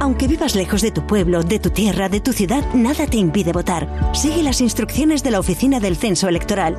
Aunque 0.00 0.28
vivas 0.28 0.54
lejos 0.54 0.82
de 0.82 0.90
tu 0.90 1.06
pueblo, 1.06 1.42
de 1.42 1.58
tu 1.58 1.70
tierra, 1.70 2.08
de 2.08 2.20
tu 2.20 2.32
ciudad, 2.32 2.64
nada 2.74 3.06
te 3.06 3.16
impide 3.16 3.52
votar. 3.52 3.88
Sigue 4.12 4.42
las 4.42 4.60
instrucciones 4.60 5.22
de 5.22 5.30
la 5.30 5.40
Oficina 5.40 5.80
del 5.80 5.96
Censo 5.96 6.28
Electoral. 6.28 6.76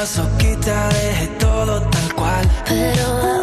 Masoquista 0.00 0.88
dejé 0.88 1.26
todo 1.38 1.82
tal 1.90 2.14
cual. 2.14 2.50
Pero 2.66 3.39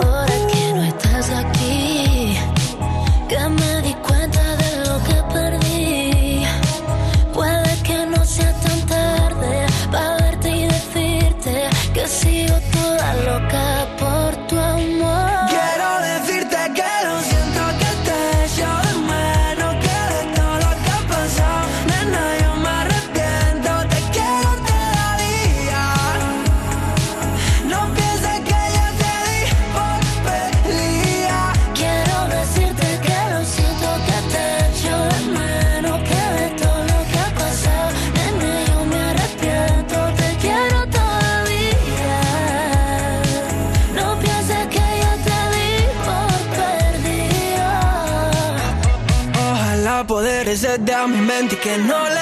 que 51.67 51.77
no 51.79 52.07
le 52.07 52.16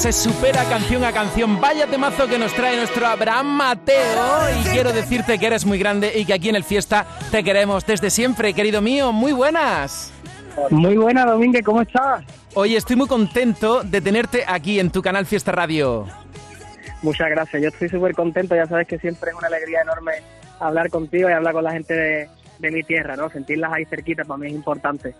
se 0.00 0.12
supera 0.12 0.64
canción 0.64 1.04
a 1.04 1.12
canción. 1.12 1.60
Vaya 1.60 1.86
temazo 1.86 2.26
que 2.26 2.38
nos 2.38 2.54
trae 2.54 2.74
nuestro 2.74 3.06
Abraham 3.06 3.48
Mateo. 3.48 4.48
Y 4.58 4.68
quiero 4.70 4.94
decirte 4.94 5.38
que 5.38 5.46
eres 5.46 5.66
muy 5.66 5.78
grande 5.78 6.12
y 6.16 6.24
que 6.24 6.32
aquí 6.32 6.48
en 6.48 6.56
el 6.56 6.64
Fiesta 6.64 7.04
te 7.30 7.44
queremos 7.44 7.84
desde 7.84 8.08
siempre, 8.08 8.54
querido 8.54 8.80
mío. 8.80 9.12
Muy 9.12 9.32
buenas. 9.32 10.10
Muy 10.70 10.96
buena, 10.96 11.26
Domínguez, 11.26 11.62
¿cómo 11.62 11.82
estás? 11.82 12.24
Oye, 12.54 12.78
estoy 12.78 12.96
muy 12.96 13.08
contento 13.08 13.82
de 13.82 14.00
tenerte 14.00 14.42
aquí 14.46 14.80
en 14.80 14.90
tu 14.90 15.02
canal 15.02 15.26
Fiesta 15.26 15.52
Radio. 15.52 16.06
Muchas 17.02 17.28
gracias, 17.28 17.62
yo 17.62 17.68
estoy 17.68 17.90
súper 17.90 18.14
contento, 18.14 18.56
ya 18.56 18.64
sabes 18.66 18.88
que 18.88 18.98
siempre 18.98 19.30
es 19.30 19.36
una 19.36 19.48
alegría 19.48 19.82
enorme 19.82 20.12
hablar 20.60 20.88
contigo 20.88 21.28
y 21.28 21.32
hablar 21.32 21.52
con 21.52 21.64
la 21.64 21.72
gente 21.72 21.92
de, 21.92 22.28
de 22.58 22.70
mi 22.70 22.82
tierra, 22.84 23.16
¿no? 23.16 23.28
Sentirlas 23.28 23.70
ahí 23.70 23.84
cerquita 23.84 24.24
para 24.24 24.38
mí 24.38 24.46
es 24.46 24.54
importante. 24.54 25.14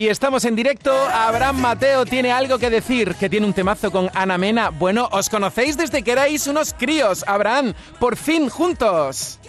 Y 0.00 0.06
estamos 0.06 0.44
en 0.44 0.54
directo. 0.54 0.92
Abraham 0.92 1.60
Mateo 1.60 2.04
tiene 2.04 2.30
algo 2.30 2.56
que 2.56 2.70
decir, 2.70 3.16
que 3.16 3.28
tiene 3.28 3.46
un 3.46 3.52
temazo 3.52 3.90
con 3.90 4.08
Ana 4.14 4.38
Mena. 4.38 4.70
Bueno, 4.70 5.08
os 5.10 5.28
conocéis 5.28 5.76
desde 5.76 6.04
que 6.04 6.12
erais 6.12 6.46
unos 6.46 6.72
críos. 6.72 7.24
Abraham, 7.26 7.74
por 7.98 8.14
fin 8.14 8.48
juntos. 8.48 9.40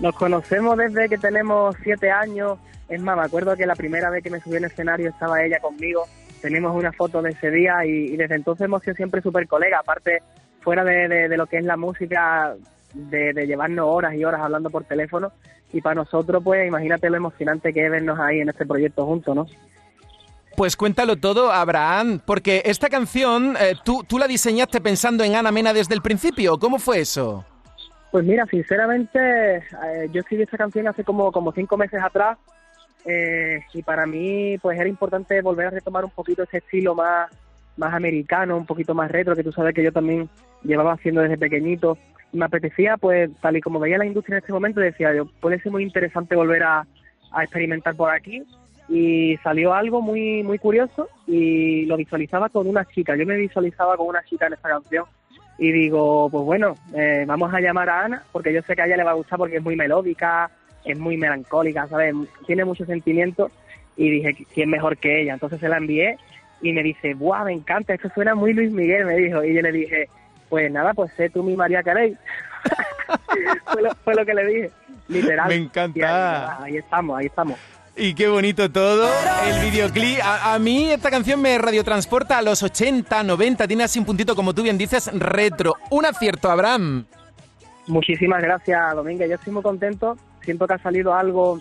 Nos 0.00 0.16
conocemos 0.16 0.76
desde 0.76 1.08
que 1.08 1.16
tenemos 1.16 1.76
siete 1.84 2.10
años. 2.10 2.58
Es 2.88 3.00
más, 3.00 3.16
me 3.16 3.22
acuerdo 3.22 3.54
que 3.56 3.66
la 3.66 3.76
primera 3.76 4.10
vez 4.10 4.24
que 4.24 4.30
me 4.30 4.40
subí 4.40 4.56
al 4.56 4.64
escenario 4.64 5.10
estaba 5.10 5.44
ella 5.44 5.60
conmigo. 5.60 6.08
Tenemos 6.42 6.74
una 6.74 6.90
foto 6.90 7.22
de 7.22 7.30
ese 7.30 7.52
día 7.52 7.86
y, 7.86 8.16
desde 8.16 8.34
entonces 8.34 8.64
hemos 8.64 8.82
sido 8.82 8.96
siempre 8.96 9.22
súper 9.22 9.46
colegas. 9.46 9.78
Aparte, 9.80 10.22
fuera 10.60 10.82
de 10.82 11.36
lo 11.36 11.46
que 11.46 11.58
es 11.58 11.64
la 11.64 11.76
música, 11.76 12.56
de, 12.94 13.32
de 13.32 13.46
llevarnos 13.46 13.86
horas 13.88 14.14
y 14.14 14.24
horas 14.24 14.40
hablando 14.40 14.70
por 14.70 14.82
teléfono. 14.82 15.30
Y 15.72 15.80
para 15.82 15.94
nosotros, 15.94 16.42
pues 16.42 16.66
imagínate 16.66 17.08
lo 17.10 17.16
emocionante 17.16 17.72
que 17.72 17.84
es 17.84 17.90
vernos 17.92 18.18
ahí 18.18 18.40
en 18.40 18.48
este 18.48 18.66
proyecto 18.66 19.06
juntos, 19.06 19.36
¿no? 19.36 19.46
Pues 20.56 20.76
cuéntalo 20.76 21.16
todo, 21.16 21.50
Abraham, 21.50 22.20
porque 22.24 22.62
esta 22.64 22.88
canción 22.88 23.56
eh, 23.60 23.74
¿tú, 23.84 24.04
tú 24.06 24.18
la 24.18 24.28
diseñaste 24.28 24.80
pensando 24.80 25.24
en 25.24 25.34
Ana 25.34 25.50
Mena 25.50 25.72
desde 25.72 25.94
el 25.94 26.02
principio. 26.02 26.58
¿Cómo 26.58 26.78
fue 26.78 27.00
eso? 27.00 27.44
Pues 28.12 28.24
mira, 28.24 28.46
sinceramente, 28.46 29.56
eh, 29.56 30.08
yo 30.12 30.20
escribí 30.20 30.44
esta 30.44 30.56
canción 30.56 30.86
hace 30.86 31.02
como, 31.02 31.32
como 31.32 31.50
cinco 31.52 31.76
meses 31.76 32.00
atrás 32.00 32.38
eh, 33.04 33.60
y 33.72 33.82
para 33.82 34.06
mí 34.06 34.56
pues 34.58 34.78
era 34.78 34.88
importante 34.88 35.42
volver 35.42 35.66
a 35.66 35.70
retomar 35.70 36.04
un 36.04 36.12
poquito 36.12 36.44
ese 36.44 36.58
estilo 36.58 36.94
más, 36.94 37.28
más 37.76 37.92
americano, 37.92 38.56
un 38.56 38.66
poquito 38.66 38.94
más 38.94 39.10
retro, 39.10 39.34
que 39.34 39.42
tú 39.42 39.50
sabes 39.50 39.74
que 39.74 39.82
yo 39.82 39.92
también 39.92 40.28
llevaba 40.62 40.92
haciendo 40.92 41.22
desde 41.22 41.36
pequeñito. 41.36 41.98
Me 42.32 42.44
apetecía, 42.44 42.96
pues 42.96 43.30
tal 43.40 43.56
y 43.56 43.60
como 43.60 43.80
veía 43.80 43.98
la 43.98 44.06
industria 44.06 44.36
en 44.36 44.42
este 44.42 44.52
momento, 44.52 44.78
decía 44.78 45.12
yo, 45.12 45.26
puede 45.40 45.60
ser 45.60 45.72
muy 45.72 45.82
interesante 45.82 46.36
volver 46.36 46.62
a, 46.62 46.86
a 47.32 47.42
experimentar 47.42 47.96
por 47.96 48.12
aquí. 48.12 48.44
Y 48.88 49.36
salió 49.42 49.72
algo 49.72 50.02
muy 50.02 50.42
muy 50.42 50.58
curioso 50.58 51.08
y 51.26 51.86
lo 51.86 51.96
visualizaba 51.96 52.48
con 52.48 52.66
una 52.66 52.84
chica. 52.84 53.16
Yo 53.16 53.26
me 53.26 53.36
visualizaba 53.36 53.96
con 53.96 54.08
una 54.08 54.22
chica 54.24 54.46
en 54.46 54.52
esta 54.52 54.68
canción 54.68 55.04
y 55.58 55.72
digo, 55.72 56.28
pues 56.30 56.44
bueno, 56.44 56.74
eh, 56.94 57.24
vamos 57.26 57.52
a 57.54 57.60
llamar 57.60 57.88
a 57.88 58.04
Ana 58.04 58.22
porque 58.32 58.52
yo 58.52 58.62
sé 58.62 58.74
que 58.74 58.82
a 58.82 58.86
ella 58.86 58.96
le 58.96 59.04
va 59.04 59.12
a 59.12 59.14
gustar 59.14 59.38
porque 59.38 59.56
es 59.56 59.62
muy 59.62 59.76
melódica, 59.76 60.50
es 60.84 60.98
muy 60.98 61.16
melancólica, 61.16 61.86
¿sabes? 61.88 62.14
Tiene 62.46 62.64
mucho 62.64 62.84
sentimiento 62.84 63.50
y 63.96 64.10
dije, 64.10 64.46
¿quién 64.52 64.70
mejor 64.70 64.96
que 64.96 65.22
ella? 65.22 65.34
Entonces 65.34 65.60
se 65.60 65.68
la 65.68 65.78
envié 65.78 66.18
y 66.60 66.72
me 66.72 66.82
dice, 66.82 67.14
¡buah, 67.14 67.44
me 67.44 67.52
encanta! 67.52 67.94
Esto 67.94 68.08
suena 68.14 68.34
muy 68.34 68.52
Luis 68.52 68.72
Miguel, 68.72 69.04
me 69.06 69.16
dijo. 69.16 69.44
Y 69.44 69.54
yo 69.54 69.62
le 69.62 69.72
dije, 69.72 70.08
pues 70.48 70.70
nada, 70.72 70.94
pues 70.94 71.12
sé 71.12 71.30
tú 71.30 71.42
mi 71.42 71.56
María 71.56 71.82
Carey. 71.82 72.16
fue, 73.66 73.82
lo, 73.82 73.94
fue 73.96 74.14
lo 74.14 74.24
que 74.24 74.34
le 74.34 74.46
dije, 74.46 74.70
literal. 75.08 75.48
Me 75.48 75.56
encanta. 75.56 75.98
Y 75.98 76.02
ahí, 76.02 76.72
ahí 76.72 76.76
estamos, 76.78 77.18
ahí 77.18 77.26
estamos. 77.26 77.58
Y 77.96 78.14
qué 78.14 78.26
bonito 78.26 78.70
todo, 78.72 79.08
el 79.46 79.70
videoclip. 79.70 80.18
A, 80.24 80.58
mí 80.58 80.90
esta 80.90 81.10
canción 81.10 81.40
me 81.40 81.56
radiotransporta 81.58 82.38
a 82.38 82.42
los 82.42 82.62
80, 82.62 83.22
90, 83.22 83.68
tiene 83.68 83.84
así 83.84 84.00
un 84.00 84.04
puntito, 84.04 84.34
como 84.34 84.52
tú 84.52 84.64
bien 84.64 84.76
dices, 84.76 85.10
retro. 85.12 85.76
Un 85.90 86.04
acierto, 86.04 86.50
Abraham. 86.50 87.06
Muchísimas 87.86 88.42
gracias, 88.42 88.96
Domínguez. 88.96 89.28
Yo 89.28 89.36
estoy 89.36 89.52
muy 89.52 89.62
contento. 89.62 90.16
Siento 90.42 90.66
que 90.66 90.74
ha 90.74 90.78
salido 90.78 91.14
algo 91.14 91.60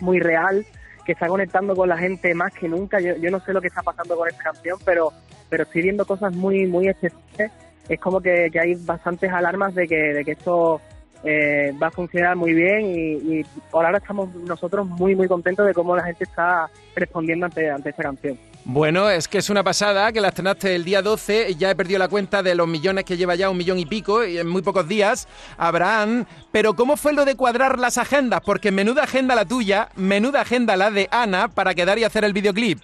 muy 0.00 0.18
real, 0.18 0.66
que 1.06 1.12
está 1.12 1.28
conectando 1.28 1.76
con 1.76 1.88
la 1.88 1.98
gente 1.98 2.34
más 2.34 2.52
que 2.52 2.68
nunca. 2.68 2.98
Yo, 2.98 3.30
no 3.30 3.38
sé 3.38 3.52
lo 3.52 3.60
que 3.60 3.68
está 3.68 3.82
pasando 3.82 4.16
con 4.16 4.28
esta 4.28 4.42
canción, 4.42 4.76
pero, 4.84 5.12
pero 5.48 5.62
estoy 5.62 5.82
viendo 5.82 6.04
cosas 6.04 6.34
muy, 6.34 6.66
muy 6.66 6.88
especiales. 6.88 7.52
Es 7.88 8.00
como 8.00 8.20
que, 8.20 8.48
que 8.52 8.58
hay 8.58 8.74
bastantes 8.74 9.32
alarmas 9.32 9.74
de 9.76 9.86
que, 9.86 10.14
de 10.14 10.24
que 10.24 10.32
esto 10.32 10.80
eh, 11.24 11.72
va 11.80 11.88
a 11.88 11.90
funcionar 11.90 12.36
muy 12.36 12.54
bien 12.54 12.86
y, 12.86 13.38
y 13.40 13.44
por 13.70 13.84
ahora 13.84 13.98
estamos 13.98 14.34
nosotros 14.34 14.86
muy, 14.86 15.14
muy 15.14 15.28
contentos 15.28 15.66
de 15.66 15.74
cómo 15.74 15.94
la 15.94 16.04
gente 16.04 16.24
está 16.24 16.70
respondiendo 16.94 17.46
ante, 17.46 17.70
ante 17.70 17.90
esta 17.90 18.02
canción. 18.02 18.38
Bueno, 18.64 19.08
es 19.08 19.26
que 19.26 19.38
es 19.38 19.48
una 19.48 19.64
pasada 19.64 20.12
que 20.12 20.20
la 20.20 20.28
estrenaste 20.28 20.74
el 20.74 20.84
día 20.84 21.00
12, 21.00 21.54
ya 21.54 21.70
he 21.70 21.74
perdido 21.74 21.98
la 21.98 22.08
cuenta 22.08 22.42
de 22.42 22.54
los 22.54 22.68
millones 22.68 23.04
que 23.04 23.16
lleva 23.16 23.34
ya, 23.34 23.48
un 23.48 23.56
millón 23.56 23.78
y 23.78 23.86
pico, 23.86 24.24
y 24.24 24.38
en 24.38 24.46
muy 24.46 24.60
pocos 24.60 24.86
días, 24.86 25.28
Abraham. 25.56 26.26
Pero 26.52 26.74
¿cómo 26.74 26.96
fue 26.96 27.14
lo 27.14 27.24
de 27.24 27.36
cuadrar 27.36 27.78
las 27.78 27.96
agendas? 27.96 28.42
Porque 28.44 28.70
menuda 28.70 29.04
agenda 29.04 29.34
la 29.34 29.46
tuya, 29.46 29.88
menuda 29.96 30.42
agenda 30.42 30.76
la 30.76 30.90
de 30.90 31.08
Ana 31.10 31.48
para 31.48 31.74
quedar 31.74 31.98
y 31.98 32.04
hacer 32.04 32.24
el 32.24 32.34
videoclip. 32.34 32.78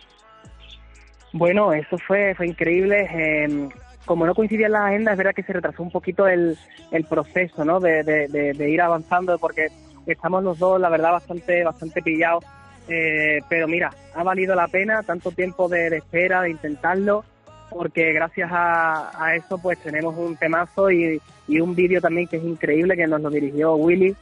Bueno, 1.32 1.72
eso 1.74 1.98
fue, 1.98 2.34
fue 2.34 2.46
increíble. 2.46 3.06
eh, 3.12 3.68
como 4.06 4.24
no 4.24 4.34
coincidía 4.34 4.66
en 4.66 4.72
la 4.72 4.86
agenda, 4.86 5.12
es 5.12 5.18
verdad 5.18 5.34
que 5.34 5.42
se 5.42 5.52
retrasó 5.52 5.82
un 5.82 5.90
poquito 5.90 6.26
el, 6.26 6.56
el 6.92 7.04
proceso, 7.04 7.64
¿no? 7.64 7.80
De, 7.80 8.02
de- 8.02 8.70
ir 8.70 8.80
avanzando, 8.80 9.38
porque 9.38 9.66
estamos 10.06 10.42
los 10.42 10.58
dos, 10.58 10.80
la 10.80 10.88
verdad, 10.88 11.12
bastante, 11.12 11.62
bastante 11.64 12.00
pillados. 12.00 12.44
Eh, 12.88 13.40
pero 13.48 13.66
mira, 13.66 13.92
ha 14.14 14.22
valido 14.22 14.54
la 14.54 14.68
pena 14.68 15.02
tanto 15.02 15.32
tiempo 15.32 15.68
de, 15.68 15.88
espera, 15.88 16.42
de 16.42 16.50
intentarlo, 16.50 17.24
porque 17.68 18.12
gracias 18.12 18.48
a, 18.52 19.10
a 19.22 19.34
eso, 19.34 19.58
pues 19.58 19.78
tenemos 19.80 20.16
un 20.16 20.36
temazo 20.36 20.90
y, 20.90 21.20
y 21.48 21.60
un 21.60 21.74
vídeo 21.74 22.00
también 22.00 22.28
que 22.28 22.36
es 22.36 22.44
increíble, 22.44 22.96
que 22.96 23.06
nos 23.08 23.20
lo 23.20 23.28
dirigió 23.28 23.74
Willy, 23.74 24.14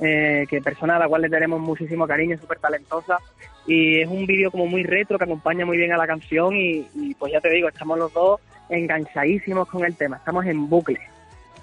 eh, 0.00 0.46
que 0.48 0.62
persona 0.62 0.96
a 0.96 1.00
la 1.00 1.08
cual 1.08 1.22
le 1.22 1.28
tenemos 1.28 1.60
muchísimo 1.60 2.06
cariño, 2.06 2.38
súper 2.38 2.58
talentosa. 2.60 3.18
Y 3.66 4.00
es 4.00 4.08
un 4.08 4.26
vídeo 4.26 4.50
como 4.50 4.66
muy 4.66 4.84
retro 4.84 5.18
que 5.18 5.24
acompaña 5.24 5.64
muy 5.66 5.76
bien 5.76 5.92
a 5.92 5.96
la 5.96 6.06
canción 6.06 6.54
y, 6.54 6.86
pues 7.18 7.32
ya 7.32 7.40
te 7.40 7.50
digo, 7.50 7.68
estamos 7.68 7.98
los 7.98 8.12
dos 8.12 8.40
enganchadísimos 8.68 9.68
con 9.68 9.84
el 9.84 9.94
tema, 9.96 10.16
estamos 10.16 10.46
en 10.46 10.68
bucle. 10.68 11.00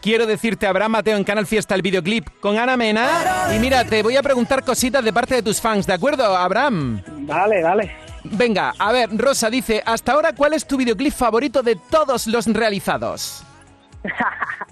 Quiero 0.01 0.25
decirte, 0.25 0.65
Abraham 0.65 0.93
Mateo 0.93 1.15
en 1.17 1.23
Canal 1.23 1.45
Fiesta, 1.45 1.75
el 1.75 1.83
videoclip 1.83 2.27
con 2.39 2.57
Ana 2.57 2.75
Mena. 2.75 3.07
Y 3.55 3.59
mira, 3.59 3.85
te 3.85 4.01
voy 4.01 4.17
a 4.17 4.23
preguntar 4.23 4.63
cositas 4.63 5.03
de 5.03 5.13
parte 5.13 5.35
de 5.35 5.43
tus 5.43 5.61
fans, 5.61 5.85
¿de 5.85 5.93
acuerdo, 5.93 6.25
Abraham? 6.35 7.03
Dale, 7.27 7.61
dale. 7.61 7.91
Venga, 8.23 8.73
a 8.79 8.91
ver, 8.91 9.09
Rosa 9.15 9.49
dice, 9.49 9.81
hasta 9.85 10.13
ahora, 10.13 10.33
¿cuál 10.33 10.53
es 10.53 10.65
tu 10.65 10.77
videoclip 10.77 11.13
favorito 11.13 11.61
de 11.61 11.75
todos 11.75 12.27
los 12.27 12.47
realizados? 12.47 13.43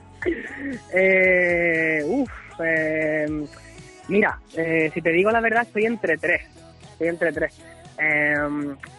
Eh, 0.94 2.04
uf, 2.06 2.30
eh, 2.62 3.46
mira, 4.10 4.38
eh, 4.58 4.92
si 4.94 5.02
te 5.02 5.12
digo 5.12 5.31
la 5.31 5.40
verdad, 5.40 5.64
estoy 5.64 5.86
entre 5.86 6.18
tres. 6.18 6.42
Estoy 6.92 7.07
entre 7.07 7.31
tres. 7.31 7.57
Eh, 8.01 8.35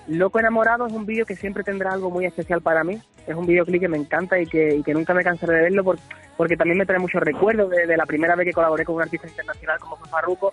Loco 0.08 0.38
Enamorado 0.38 0.86
es 0.86 0.92
un 0.92 1.06
vídeo 1.06 1.24
que 1.24 1.36
siempre 1.36 1.62
tendrá 1.64 1.92
algo 1.92 2.10
muy 2.10 2.26
especial 2.26 2.60
para 2.60 2.84
mí. 2.84 3.00
Es 3.26 3.34
un 3.34 3.46
videoclip 3.46 3.80
que 3.80 3.88
me 3.88 3.96
encanta 3.98 4.38
y 4.38 4.46
que, 4.46 4.76
y 4.76 4.82
que 4.82 4.92
nunca 4.94 5.14
me 5.14 5.22
cansaré 5.24 5.54
de 5.54 5.62
verlo 5.62 5.84
por- 5.84 5.98
porque 6.36 6.56
también 6.56 6.78
me 6.78 6.86
trae 6.86 6.98
muchos 6.98 7.22
recuerdos 7.22 7.70
de, 7.70 7.86
de 7.86 7.96
la 7.96 8.06
primera 8.06 8.34
vez 8.34 8.46
que 8.46 8.52
colaboré 8.52 8.84
con 8.84 8.96
un 8.96 9.02
artista 9.02 9.28
internacional 9.28 9.78
como 9.78 9.96
fue 9.96 10.08
Farruko. 10.08 10.52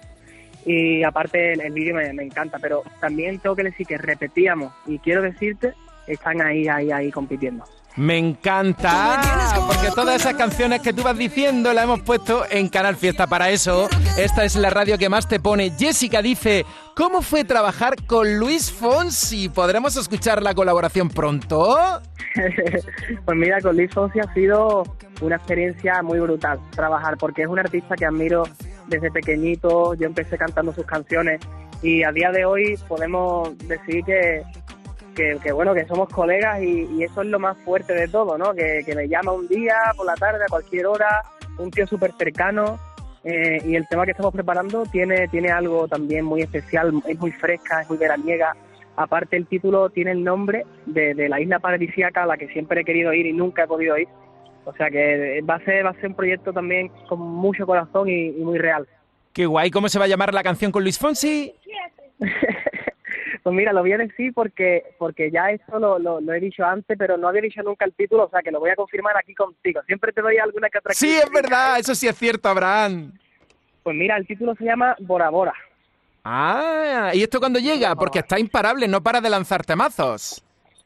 Y 0.65 1.03
aparte 1.03 1.53
el, 1.53 1.61
el 1.61 1.73
vídeo 1.73 1.95
me, 1.95 2.11
me 2.13 2.23
encanta, 2.23 2.57
pero 2.59 2.83
también 2.99 3.39
tengo 3.39 3.55
que 3.55 3.63
decir 3.63 3.87
que 3.87 3.97
repetíamos 3.97 4.73
y 4.85 4.99
quiero 4.99 5.21
decirte, 5.21 5.73
están 6.07 6.41
ahí, 6.41 6.67
ahí, 6.67 6.91
ahí 6.91 7.11
compitiendo. 7.11 7.63
Me 7.97 8.15
encanta, 8.19 9.19
porque 9.65 9.89
todas 9.95 10.21
esas 10.21 10.35
canciones 10.35 10.81
que 10.81 10.93
tú 10.93 11.01
vas 11.01 11.17
diciendo 11.17 11.73
las 11.73 11.85
hemos 11.85 12.01
puesto 12.01 12.43
en 12.47 12.69
Canal 12.69 12.95
Fiesta. 12.95 13.25
Para 13.25 13.49
eso, 13.49 13.89
esta 14.19 14.45
es 14.45 14.55
la 14.55 14.69
radio 14.69 14.99
que 14.99 15.09
más 15.09 15.27
te 15.27 15.39
pone. 15.39 15.71
Jessica 15.71 16.21
dice, 16.21 16.63
¿cómo 16.95 17.23
fue 17.23 17.43
trabajar 17.43 17.95
con 18.05 18.37
Luis 18.37 18.71
Fonsi? 18.71 19.49
¿Podremos 19.49 19.97
escuchar 19.97 20.43
la 20.43 20.53
colaboración 20.53 21.09
pronto? 21.09 21.75
pues 23.25 23.37
mira, 23.37 23.59
con 23.61 23.75
Luis 23.75 23.91
Fonsi 23.91 24.19
ha 24.19 24.31
sido 24.31 24.83
una 25.21 25.37
experiencia 25.37 26.03
muy 26.03 26.19
brutal 26.19 26.59
trabajar, 26.69 27.17
porque 27.17 27.41
es 27.41 27.47
un 27.47 27.57
artista 27.57 27.95
que 27.95 28.05
admiro 28.05 28.43
desde 28.87 29.09
pequeñito. 29.09 29.95
Yo 29.95 30.05
empecé 30.05 30.37
cantando 30.37 30.71
sus 30.71 30.85
canciones 30.85 31.41
y 31.81 32.03
a 32.03 32.11
día 32.11 32.31
de 32.31 32.45
hoy 32.45 32.77
podemos 32.87 33.57
decir 33.67 34.03
que, 34.03 34.43
que, 35.17 35.37
que, 35.43 35.51
bueno, 35.51 35.73
que 35.73 35.85
somos 35.85 36.07
colegas 36.09 36.61
y, 36.61 36.85
y 36.95 37.03
eso 37.03 37.21
es 37.23 37.27
lo 37.27 37.39
más 37.39 37.57
fuerte 37.65 37.93
de 37.93 38.07
todo, 38.07 38.37
¿no? 38.37 38.53
Que, 38.53 38.83
que 38.85 38.95
me 38.95 39.09
llama 39.09 39.33
un 39.33 39.47
día, 39.49 39.75
por 39.97 40.05
la 40.05 40.13
tarde, 40.15 40.43
a 40.45 40.49
cualquier 40.49 40.85
hora, 40.85 41.23
un 41.57 41.71
tío 41.71 41.85
súper 41.87 42.11
cercano. 42.13 42.79
eh, 43.23 43.57
y 43.65 43.75
el 43.75 43.87
tema 43.89 44.05
que 44.05 44.11
estamos 44.11 44.31
preparando 44.33 44.83
tiene, 44.85 45.27
tiene 45.27 45.49
algo 45.49 45.87
también 45.87 46.23
muy 46.23 46.41
especial, 46.43 46.93
es 47.07 47.19
muy 47.19 47.31
fresca, 47.31 47.81
es 47.81 47.89
muy 47.89 47.97
veraniega. 47.97 48.55
Aparte 48.95 49.35
el 49.35 49.47
título 49.47 49.89
tiene 49.89 50.11
el 50.11 50.23
nombre 50.23 50.65
de, 50.85 51.13
de 51.13 51.27
la 51.27 51.41
isla 51.41 51.59
paradisíaca 51.59 52.23
a 52.23 52.25
la 52.27 52.37
que 52.37 52.47
siempre 52.47 52.81
he 52.81 52.85
querido 52.85 53.13
ir 53.13 53.25
y 53.25 53.33
nunca 53.33 53.63
he 53.63 53.67
podido 53.67 53.97
ir. 53.97 54.07
O 54.65 54.73
sea 54.73 54.89
que 54.89 55.41
va 55.49 55.55
a 55.55 55.65
ser, 55.65 55.85
va 55.85 55.91
a 55.91 55.93
ser 55.95 56.07
un 56.07 56.15
proyecto 56.15 56.51
también 56.53 56.89
con 57.09 57.19
mucho 57.19 57.65
corazón 57.65 58.07
y, 58.09 58.27
y 58.29 58.43
muy 58.43 58.57
real. 58.57 58.87
Qué 59.33 59.45
guay, 59.45 59.69
¿cómo 59.71 59.87
se 59.89 59.99
va 59.99 60.05
a 60.05 60.07
llamar 60.07 60.33
la 60.33 60.41
canción 60.43 60.71
con 60.71 60.83
Luis 60.83 60.97
Fonsi? 60.97 61.53
Pues 63.47 63.55
mira, 63.55 63.71
lo 63.71 63.79
voy 63.79 63.93
a 63.93 63.97
decir 63.97 64.33
porque 64.33 64.83
porque 64.97 65.31
ya 65.31 65.51
esto 65.51 65.79
lo, 65.79 65.97
lo, 65.99 66.19
lo 66.19 66.33
he 66.33 66.39
dicho 66.41 66.65
antes, 66.65 66.97
pero 66.97 67.15
no 67.15 67.29
había 67.29 67.43
dicho 67.43 67.63
nunca 67.63 67.85
el 67.85 67.93
título, 67.93 68.25
o 68.25 68.29
sea 68.29 68.41
que 68.41 68.51
lo 68.51 68.59
voy 68.59 68.71
a 68.71 68.75
confirmar 68.75 69.15
aquí 69.15 69.33
contigo. 69.33 69.81
Siempre 69.83 70.11
te 70.11 70.21
doy 70.21 70.37
alguna 70.37 70.69
que 70.69 70.79
otra 70.79 70.93
Sí, 70.93 71.15
es 71.15 71.31
verdad, 71.31 71.79
eso 71.79 71.95
sí 71.95 72.09
es 72.09 72.17
cierto, 72.17 72.49
Abraham. 72.49 73.13
Pues 73.83 73.95
mira, 73.95 74.17
el 74.17 74.27
título 74.27 74.53
se 74.55 74.65
llama 74.65 74.97
Bora 74.99 75.29
Bora. 75.29 75.53
Ah, 76.25 77.11
¿y 77.13 77.23
esto 77.23 77.39
cuándo 77.39 77.57
llega? 77.59 77.95
Porque 77.95 78.19
está 78.19 78.37
imparable, 78.37 78.85
no 78.85 79.01
para 79.01 79.21
de 79.21 79.29
lanzar 79.29 79.63
temazos. 79.63 80.43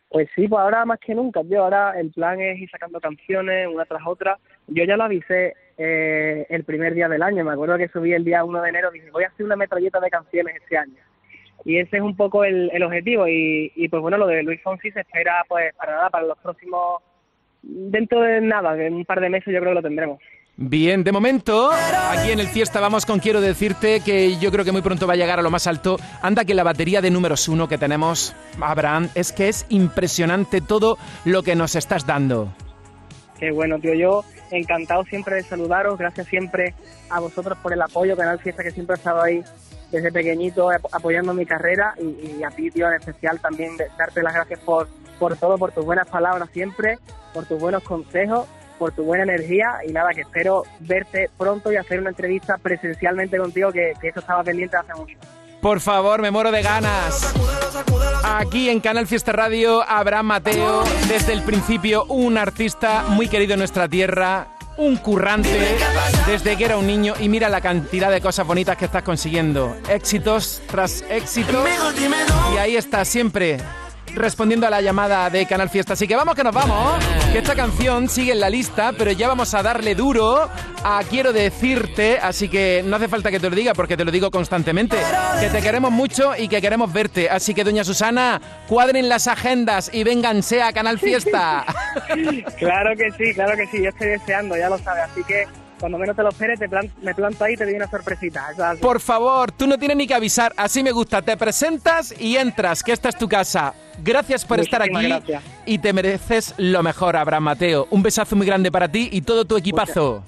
Pues 0.09 0.29
sí, 0.35 0.47
pues 0.47 0.61
ahora 0.61 0.85
más 0.85 0.99
que 0.99 1.15
nunca, 1.15 1.41
tío. 1.43 1.63
Ahora 1.63 1.99
el 1.99 2.11
plan 2.11 2.39
es 2.41 2.59
ir 2.59 2.69
sacando 2.69 2.99
canciones 2.99 3.69
una 3.73 3.85
tras 3.85 4.03
otra. 4.05 4.37
Yo 4.67 4.83
ya 4.83 4.97
lo 4.97 5.05
avisé 5.05 5.55
eh, 5.79 6.45
el 6.47 6.63
primer 6.63 6.93
día 6.93 7.09
del 7.09 7.23
año. 7.23 7.43
Me 7.43 7.53
acuerdo 7.53 7.79
que 7.79 7.87
subí 7.87 8.13
el 8.13 8.23
día 8.23 8.43
1 8.43 8.61
de 8.61 8.69
enero. 8.69 8.91
Dije, 8.91 9.09
voy 9.09 9.23
a 9.23 9.29
hacer 9.29 9.47
una 9.47 9.55
metralleta 9.55 9.99
de 9.99 10.11
canciones 10.11 10.57
este 10.57 10.77
año. 10.77 10.97
Y 11.65 11.77
ese 11.77 11.97
es 11.97 12.03
un 12.03 12.15
poco 12.15 12.43
el, 12.43 12.69
el 12.73 12.83
objetivo. 12.83 13.27
Y, 13.27 13.71
y 13.75 13.87
pues 13.87 14.01
bueno, 14.01 14.17
lo 14.17 14.27
de 14.27 14.43
Luis 14.43 14.61
Fonsi 14.63 14.91
se 14.91 15.01
espera, 15.01 15.43
pues 15.47 15.73
para 15.75 15.95
nada, 15.95 16.09
para 16.09 16.27
los 16.27 16.37
próximos. 16.39 17.01
Dentro 17.61 18.21
de 18.21 18.41
nada, 18.41 18.75
en 18.75 18.95
un 18.95 19.05
par 19.05 19.21
de 19.21 19.29
meses 19.29 19.53
yo 19.53 19.59
creo 19.59 19.71
que 19.71 19.75
lo 19.75 19.81
tendremos. 19.81 20.19
Bien, 20.57 21.03
de 21.03 21.11
momento, 21.11 21.71
aquí 21.71 22.31
en 22.31 22.39
el 22.39 22.47
Fiesta 22.47 22.79
Vamos 22.79 23.05
con 23.05 23.19
Quiero 23.19 23.41
decirte 23.41 24.01
que 24.01 24.37
yo 24.37 24.51
creo 24.51 24.65
que 24.65 24.71
muy 24.71 24.81
pronto 24.81 25.07
va 25.07 25.13
a 25.13 25.15
llegar 25.15 25.39
a 25.39 25.41
lo 25.41 25.49
más 25.49 25.65
alto. 25.65 25.97
Anda 26.21 26.45
que 26.45 26.53
la 26.53 26.63
batería 26.63 27.01
de 27.01 27.09
números 27.09 27.47
uno 27.47 27.67
que 27.67 27.77
tenemos, 27.77 28.35
Abraham, 28.59 29.09
es 29.15 29.31
que 29.31 29.49
es 29.49 29.65
impresionante 29.69 30.61
todo 30.61 30.97
lo 31.25 31.41
que 31.41 31.55
nos 31.55 31.75
estás 31.75 32.05
dando. 32.05 32.53
Qué 33.39 33.49
bueno, 33.51 33.79
tío. 33.79 33.95
Yo 33.95 34.23
encantado 34.51 35.03
siempre 35.05 35.35
de 35.35 35.43
saludaros. 35.43 35.97
Gracias 35.97 36.27
siempre 36.27 36.75
a 37.09 37.19
vosotros 37.19 37.57
por 37.63 37.73
el 37.73 37.81
apoyo, 37.81 38.15
Canal 38.15 38.37
Fiesta, 38.37 38.61
que 38.61 38.71
siempre 38.71 38.93
ha 38.93 38.97
estado 38.97 39.23
ahí 39.23 39.41
desde 39.91 40.12
pequeñito 40.12 40.71
ap- 40.71 40.86
apoyando 40.91 41.33
mi 41.33 41.45
carrera. 41.45 41.93
Y, 42.00 42.38
y 42.39 42.43
a 42.43 42.50
ti, 42.50 42.71
tío, 42.71 42.88
en 42.88 42.95
especial 42.95 43.39
también 43.39 43.77
darte 43.98 44.24
las 44.24 44.33
gracias 44.33 44.60
por, 44.62 44.88
por 45.19 45.36
todo, 45.36 45.57
por 45.57 45.71
tus 45.71 45.86
buenas 45.86 46.07
palabras 46.07 46.50
siempre, 46.53 46.98
por 47.33 47.45
tus 47.45 47.60
buenos 47.60 47.83
consejos, 47.83 48.48
por 48.79 48.91
tu 48.93 49.03
buena 49.03 49.24
energía. 49.24 49.79
Y 49.88 49.91
nada, 49.91 50.12
que 50.13 50.21
espero 50.21 50.63
verte 50.79 51.29
pronto 51.38 51.71
y 51.71 51.75
hacer 51.75 52.00
una 52.00 52.10
entrevista 52.10 52.57
presencialmente 52.57 53.38
contigo, 53.38 53.71
que, 53.71 53.93
que 54.01 54.07
eso 54.10 54.19
estaba 54.21 54.43
pendiente 54.43 54.77
hace 54.77 54.93
mucho. 54.95 55.17
Por 55.62 55.79
favor, 55.79 56.21
me 56.21 56.31
muero 56.31 56.51
de 56.51 56.63
ganas. 56.63 57.33
Aquí 58.24 58.69
en 58.69 58.79
Canal 58.79 59.05
Fiesta 59.05 59.31
Radio, 59.31 59.83
Abraham 59.88 60.25
Mateo, 60.25 60.83
desde 61.07 61.33
el 61.33 61.43
principio 61.43 62.05
un 62.05 62.38
artista 62.39 63.03
muy 63.10 63.27
querido 63.27 63.53
en 63.53 63.60
nuestra 63.60 63.88
tierra, 63.88 64.48
un 64.81 64.97
currante 64.97 65.77
desde 66.25 66.57
que 66.57 66.65
era 66.65 66.77
un 66.77 66.88
niño 66.88 67.13
y 67.19 67.29
mira 67.29 67.50
la 67.50 67.61
cantidad 67.61 68.11
de 68.11 68.19
cosas 68.19 68.45
bonitas 68.45 68.77
que 68.77 68.85
estás 68.85 69.03
consiguiendo. 69.03 69.75
Éxitos 69.88 70.61
tras 70.67 71.03
éxitos. 71.09 71.67
Y 72.53 72.57
ahí 72.57 72.75
está 72.75 73.05
siempre 73.05 73.59
respondiendo 74.15 74.67
a 74.67 74.69
la 74.69 74.81
llamada 74.81 75.29
de 75.29 75.45
Canal 75.45 75.69
Fiesta. 75.69 75.93
Así 75.93 76.07
que 76.07 76.15
vamos 76.15 76.35
que 76.35 76.43
nos 76.43 76.53
vamos, 76.53 77.03
que 77.31 77.39
esta 77.39 77.55
canción 77.55 78.09
sigue 78.09 78.33
en 78.33 78.39
la 78.39 78.49
lista, 78.49 78.93
pero 78.97 79.11
ya 79.11 79.27
vamos 79.27 79.53
a 79.53 79.63
darle 79.63 79.95
duro 79.95 80.49
a 80.83 81.01
Quiero 81.09 81.33
decirte, 81.33 82.17
así 82.19 82.49
que 82.49 82.83
no 82.85 82.95
hace 82.95 83.07
falta 83.07 83.31
que 83.31 83.39
te 83.39 83.49
lo 83.49 83.55
diga 83.55 83.73
porque 83.73 83.97
te 83.97 84.05
lo 84.05 84.11
digo 84.11 84.31
constantemente, 84.31 84.97
que 85.39 85.49
te 85.49 85.61
queremos 85.61 85.91
mucho 85.91 86.33
y 86.37 86.47
que 86.47 86.61
queremos 86.61 86.91
verte. 86.91 87.29
Así 87.29 87.53
que 87.53 87.63
doña 87.63 87.83
Susana, 87.83 88.41
cuadren 88.67 89.09
las 89.09 89.27
agendas 89.27 89.89
y 89.93 90.03
vénganse 90.03 90.61
a 90.61 90.73
Canal 90.73 90.99
Fiesta. 90.99 91.65
Claro 92.57 92.95
que 92.95 93.11
sí, 93.11 93.33
claro 93.33 93.55
que 93.55 93.67
sí. 93.67 93.81
Yo 93.83 93.89
estoy 93.89 94.09
deseando, 94.09 94.55
ya 94.55 94.69
lo 94.69 94.77
sabes. 94.77 95.03
Así 95.11 95.23
que 95.23 95.47
cuando 95.81 95.97
menos 95.97 96.15
te 96.15 96.23
lo 96.23 96.29
esperes, 96.29 96.59
te 96.59 96.69
plan- 96.69 96.89
me 97.01 97.13
planto 97.13 97.43
ahí 97.43 97.55
y 97.55 97.57
te 97.57 97.65
doy 97.65 97.73
una 97.73 97.89
sorpresita. 97.89 98.47
Por 98.79 99.01
favor, 99.01 99.51
tú 99.51 99.67
no 99.67 99.77
tienes 99.77 99.97
ni 99.97 100.07
que 100.07 100.13
avisar, 100.13 100.53
así 100.55 100.81
me 100.83 100.91
gusta, 100.91 101.21
te 101.21 101.35
presentas 101.35 102.13
y 102.17 102.38
entras, 102.38 102.83
que 102.83 102.93
esta 102.93 103.09
es 103.09 103.17
tu 103.17 103.27
casa. 103.27 103.73
Gracias 104.01 104.45
por 104.45 104.59
estar 104.61 104.81
aquí 104.81 105.07
gracias. 105.07 105.43
y 105.65 105.77
te 105.79 105.91
mereces 105.91 106.53
lo 106.57 106.81
mejor, 106.83 107.17
Abraham 107.17 107.43
Mateo. 107.43 107.88
Un 107.89 108.01
besazo 108.01 108.35
muy 108.38 108.45
grande 108.47 108.71
para 108.71 108.88
ti 108.88 109.09
y 109.11 109.21
todo 109.21 109.43
tu 109.43 109.57
equipazo. 109.57 110.23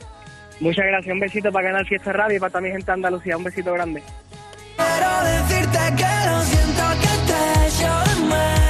Muchas 0.60 0.86
gracias. 0.86 1.14
Un 1.14 1.20
besito 1.20 1.52
para 1.52 1.70
Canal 1.70 1.86
Fiesta 1.88 2.12
Radio 2.14 2.38
y 2.38 2.40
para 2.40 2.60
mi 2.62 2.70
gente 2.70 2.86
de 2.86 2.92
Andalucía. 2.94 3.38
Un 3.38 3.44
besito 3.44 3.74
grande. 3.74 4.04
Quiero 4.76 5.24
decirte 5.24 5.80
que 5.98 6.30
lo 6.30 6.42
siento 6.42 6.84
que 7.00 7.32
te 7.32 8.24
de 8.24 8.63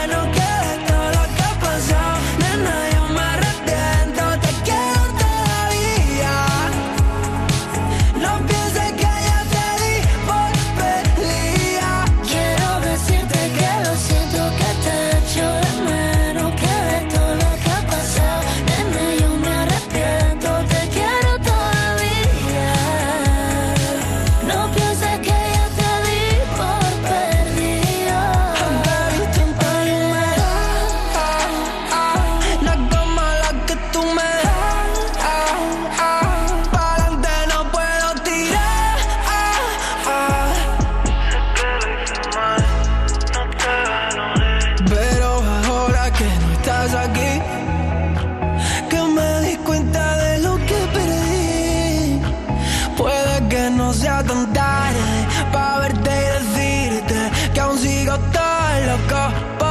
loca, 58.13 58.79
loca 58.85 59.62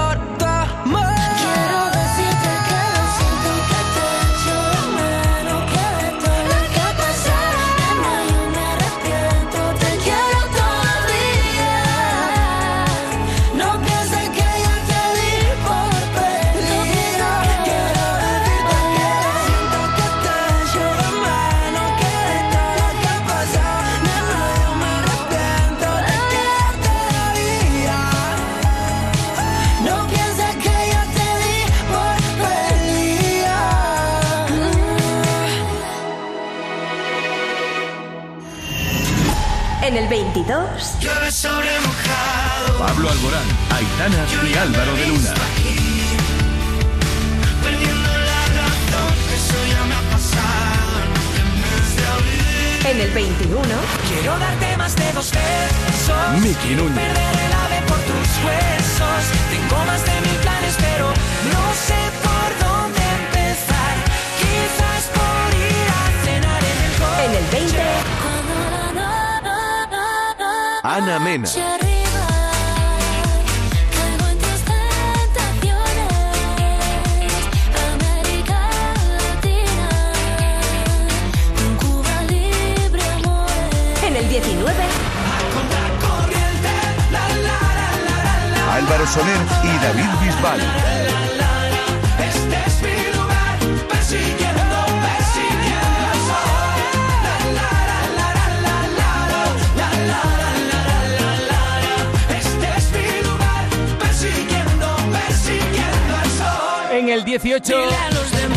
sobre 41.43 41.75
mojado 41.81 42.79
Pablo 42.79 43.11
Alborán, 43.11 43.43
Aitana 43.75 44.25
y 44.49 44.55
Álvaro 44.55 44.95
de 44.95 45.07
Luna. 45.09 45.35
Perdiendo 47.65 48.11
la 48.31 48.43
razón 48.59 49.13
Eso 49.35 49.59
ya 49.73 49.83
me 49.91 49.95
ha 49.99 50.05
pasado 50.15 51.03
En 52.85 52.97
de 52.97 53.03
en 53.03 53.09
el 53.09 53.11
21, 53.11 53.61
Quiero 54.09 54.39
darte 54.39 54.77
más 54.77 54.95
de 54.95 55.13
dos 55.13 55.33
besos. 55.33 56.41
Miki 56.43 56.77
Núñez. 56.77 56.95
Perder 56.95 57.37
el 57.47 57.53
ave 57.65 57.79
por 57.89 57.99
tus 58.07 58.29
huesos. 58.45 59.23
Tengo 59.51 59.85
más 59.85 60.05
de 60.07 60.15
mil 60.21 60.39
planes 60.47 60.75
pero 60.79 61.09
no 61.55 61.65
sé 61.75 62.01
por 62.23 62.49
dónde 62.63 63.03
empezar. 63.19 63.95
Quizás 64.39 65.03
por 65.17 65.47
ir 65.59 65.89
a 65.91 66.05
cenar 66.23 66.63
en 66.73 66.79
el 66.87 66.93
coche 67.03 67.25
en 67.27 67.33
el 67.35 67.47
20, 67.51 68.32
libre, 82.29 83.03
amores 83.15 84.07
en 84.07 84.17
el 84.17 84.29
19, 84.29 84.75
Álvaro 88.71 89.07
Soler 89.07 89.39
y 89.65 89.79
David 89.83 90.11
Bisbal. 90.21 90.61
Este 92.19 92.57
es 92.67 92.83
mi 92.83 92.97
lugar 93.17 94.52
18, 107.21 107.75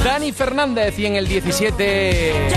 Dani 0.03 0.31
Fernández. 0.31 0.97
Y 0.97 1.05
en 1.05 1.15
el 1.15 1.27
17, 1.27 2.47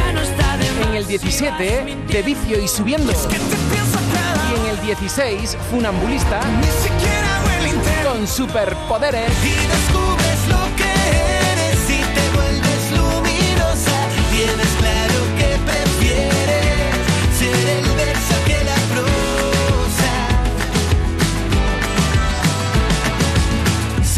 en 0.83 0.95
el 0.95 1.07
17, 1.07 1.97
De 2.09 2.23
Vicio 2.23 2.63
y 2.63 2.69
Subiendo. 2.69 3.13
Y 3.13 4.61
en 4.61 4.67
el 4.67 4.81
16, 4.87 5.57
Funambulista. 5.71 6.41
Con 8.05 8.27
superpoderes. 8.27 9.31
Y 9.45 9.51
descubres 9.51 10.49
lo 10.49 10.77
que 10.77 10.91
eres 11.53 11.91
y 11.91 12.01
te 12.15 12.31
vuelves 12.35 12.91
luminosa. 12.97 13.93
Tienes 14.31 14.69
claro 14.79 15.08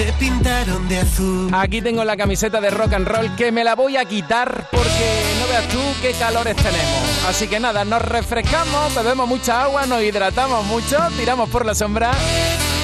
Se 0.01 0.15
pintaron 0.15 0.89
de 0.89 0.97
azul. 0.97 1.51
Aquí 1.53 1.83
tengo 1.83 2.03
la 2.05 2.17
camiseta 2.17 2.59
de 2.59 2.71
rock 2.71 2.95
and 2.95 3.07
roll 3.07 3.37
que 3.37 3.53
me 3.53 3.63
la 3.63 3.75
voy 3.75 3.99
a 3.99 4.07
quitar 4.07 4.67
porque 4.71 5.23
no 5.39 5.47
veas 5.47 5.69
tú 5.69 5.79
qué 6.01 6.13
calores 6.13 6.57
tenemos. 6.57 7.27
Así 7.29 7.49
que 7.49 7.61
nada, 7.61 7.85
nos 7.85 8.01
refrescamos, 8.01 8.95
bebemos 8.95 9.29
mucha 9.29 9.65
agua, 9.65 9.85
nos 9.85 10.03
hidratamos 10.03 10.65
mucho, 10.65 10.97
tiramos 11.19 11.51
por 11.51 11.67
la 11.67 11.75
sombra 11.75 12.13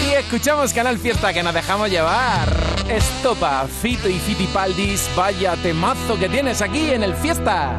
y 0.06 0.12
escuchamos 0.12 0.74
Canal 0.74 0.98
Fiesta 0.98 1.32
que 1.32 1.42
nos 1.42 1.54
dejamos 1.54 1.88
llevar. 1.88 2.54
Estopa, 2.86 3.66
Fito 3.66 4.10
y 4.10 4.18
Fitipaldis, 4.18 5.08
vaya 5.16 5.56
temazo 5.62 6.18
que 6.18 6.28
tienes 6.28 6.60
aquí 6.60 6.90
en 6.90 7.02
el 7.02 7.14
Fiesta. 7.14 7.72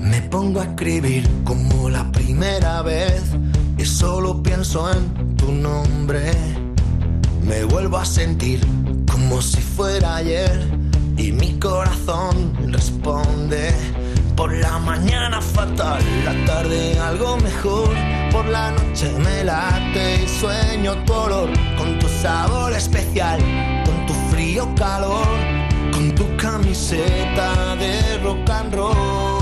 Me 0.00 0.20
pongo 0.22 0.62
a 0.62 0.64
escribir 0.64 1.30
como 1.44 1.88
la 1.88 2.02
primera 2.10 2.82
vez 2.82 3.22
y 3.78 3.84
solo 3.84 4.42
pienso 4.42 4.90
en 4.92 5.36
tu 5.36 5.52
nombre. 5.52 6.32
Me 7.42 7.64
vuelvo 7.64 7.96
a 7.96 8.04
sentir 8.04 8.60
como 9.10 9.40
si 9.40 9.60
fuera 9.60 10.16
ayer 10.16 10.68
y 11.16 11.32
mi 11.32 11.58
corazón 11.58 12.52
responde. 12.72 13.72
Por 14.36 14.52
la 14.52 14.78
mañana 14.78 15.40
fatal, 15.40 16.02
la 16.24 16.44
tarde 16.44 16.98
algo 16.98 17.36
mejor. 17.38 17.88
Por 18.30 18.46
la 18.46 18.70
noche 18.72 19.10
me 19.18 19.44
late 19.44 20.24
y 20.24 20.28
sueño 20.28 20.94
tu 21.04 21.12
olor 21.12 21.50
con 21.76 21.98
tu 21.98 22.08
sabor 22.08 22.72
especial, 22.72 23.40
con 23.84 24.06
tu 24.06 24.14
frío 24.30 24.68
calor, 24.76 25.26
con 25.92 26.14
tu 26.14 26.24
camiseta 26.36 27.74
de 27.76 28.18
rock 28.22 28.50
and 28.50 28.74
roll. 28.74 29.37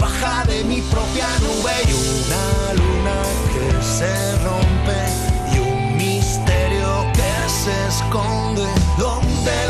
Baja 0.00 0.44
de 0.46 0.64
mi 0.64 0.80
propia 0.80 1.28
nube 1.40 1.72
y 1.86 1.92
una 1.92 2.74
luna 2.74 3.22
que 3.52 3.82
se 3.82 4.38
rompe 4.38 5.00
y 5.54 5.58
un 5.58 5.96
misterio 5.96 7.06
que 7.12 7.32
se 7.48 7.74
esconde. 7.88 8.66
¿Dónde 8.98 9.69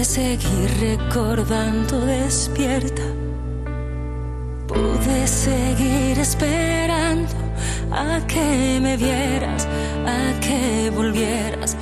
que 0.00 0.04
seguir 0.06 0.70
recordando 0.80 2.00
despierta. 2.06 3.02
Pude 4.66 5.26
seguir 5.26 6.18
esperando 6.18 7.34
a 7.92 8.18
que 8.26 8.78
me 8.80 8.96
vieras, 8.96 9.68
a 10.06 10.40
que 10.40 10.90
volvieras. 10.96 11.76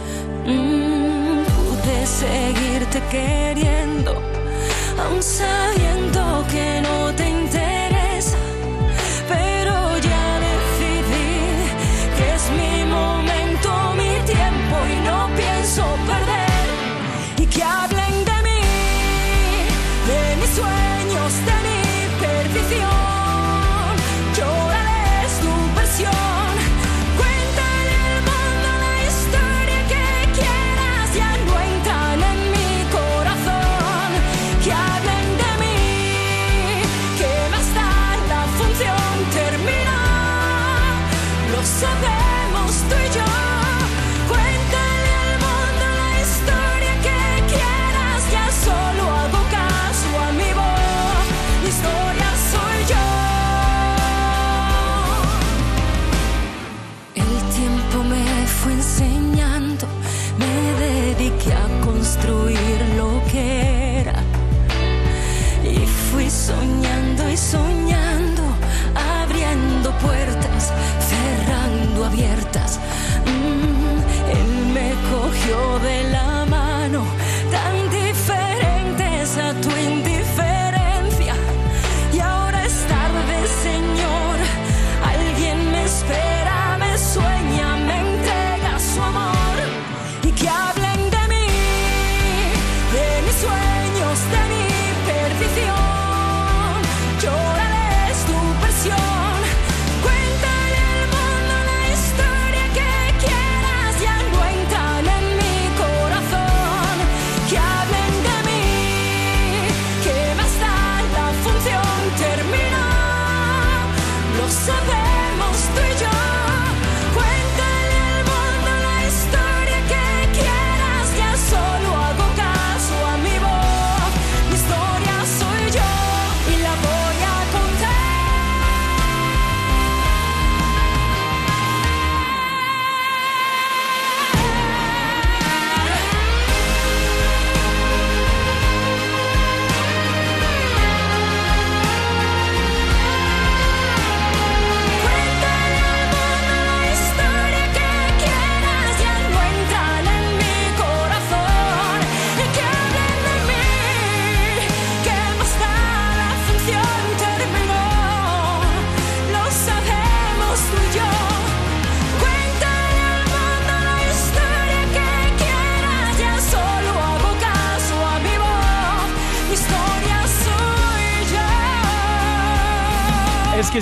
Mm, 0.45 1.45
pude 1.55 2.07
seguirte 2.07 3.01
queriendo, 3.09 4.13
aún 5.05 5.23
sabiendo 5.23 6.45
que 6.53 6.83
no 6.87 7.15
te 7.15 7.18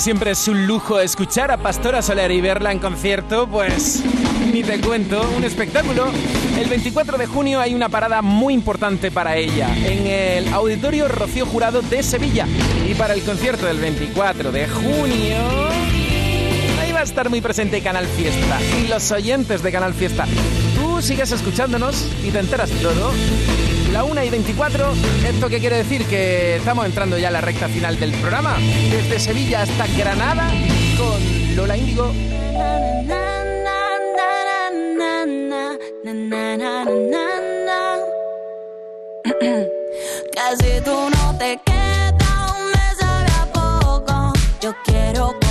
siempre 0.06 0.30
es 0.30 0.46
un 0.46 0.68
lujo 0.68 1.00
escuchar 1.00 1.50
a 1.50 1.56
Pastora 1.56 2.00
Soler 2.00 2.30
y 2.30 2.40
verla 2.40 2.70
en 2.70 2.78
concierto, 2.78 3.48
pues 3.48 4.04
ni 4.52 4.62
te 4.62 4.80
cuento, 4.80 5.20
un 5.36 5.42
espectáculo. 5.42 6.12
El 6.56 6.68
24 6.68 7.18
de 7.18 7.26
junio 7.26 7.58
hay 7.58 7.74
una 7.74 7.88
parada 7.88 8.22
muy 8.22 8.54
importante 8.54 9.10
para 9.10 9.36
ella 9.36 9.68
en 9.76 10.06
el 10.06 10.54
Auditorio 10.54 11.08
Rocío 11.08 11.44
Jurado 11.44 11.82
de 11.82 12.04
Sevilla. 12.04 12.46
Y 12.88 12.94
para 12.94 13.14
el 13.14 13.22
concierto 13.24 13.66
del 13.66 13.80
24 13.80 14.52
de 14.52 14.68
junio 14.68 15.38
ahí 16.80 16.92
va 16.92 17.00
a 17.00 17.02
estar 17.02 17.28
muy 17.28 17.40
presente 17.40 17.82
Canal 17.82 18.06
Fiesta 18.06 18.60
y 18.80 18.86
los 18.86 19.10
oyentes 19.10 19.60
de 19.64 19.72
Canal 19.72 19.92
Fiesta. 19.92 20.24
Tú 20.76 21.02
sigues 21.02 21.32
escuchándonos 21.32 22.12
y 22.24 22.30
te 22.30 22.38
enteras 22.38 22.70
de 22.70 22.76
todo. 22.76 23.10
La 23.92 24.04
1 24.04 24.24
y 24.24 24.30
24, 24.30 24.92
¿esto 25.26 25.48
qué 25.48 25.58
quiere 25.60 25.76
decir? 25.76 26.04
Que 26.06 26.56
estamos 26.56 26.84
entrando 26.86 27.18
ya 27.18 27.28
a 27.28 27.30
la 27.30 27.40
recta 27.40 27.68
final 27.68 27.98
del 27.98 28.12
programa. 28.12 28.56
Desde 28.90 29.18
Sevilla 29.18 29.62
hasta 29.62 29.86
Granada 29.96 30.50
con 30.96 31.56
Lola 31.56 31.76
Índigo. 31.76 32.12
Casi 40.34 40.80
tú 40.84 41.10
no 41.10 41.38
te 41.38 41.58
a 41.66 43.46
poco. 43.52 45.45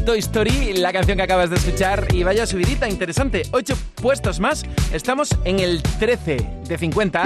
Toy 0.00 0.18
Story, 0.20 0.74
la 0.74 0.92
canción 0.92 1.16
que 1.16 1.22
acabas 1.22 1.50
de 1.50 1.56
escuchar. 1.56 2.06
Y 2.12 2.22
vaya 2.22 2.46
subidita, 2.46 2.88
interesante. 2.88 3.42
Ocho 3.52 3.76
puestos 3.96 4.40
más. 4.40 4.64
Estamos 4.92 5.30
en 5.44 5.60
el 5.60 5.82
13 5.82 6.36
de 6.66 6.78
50. 6.78 7.24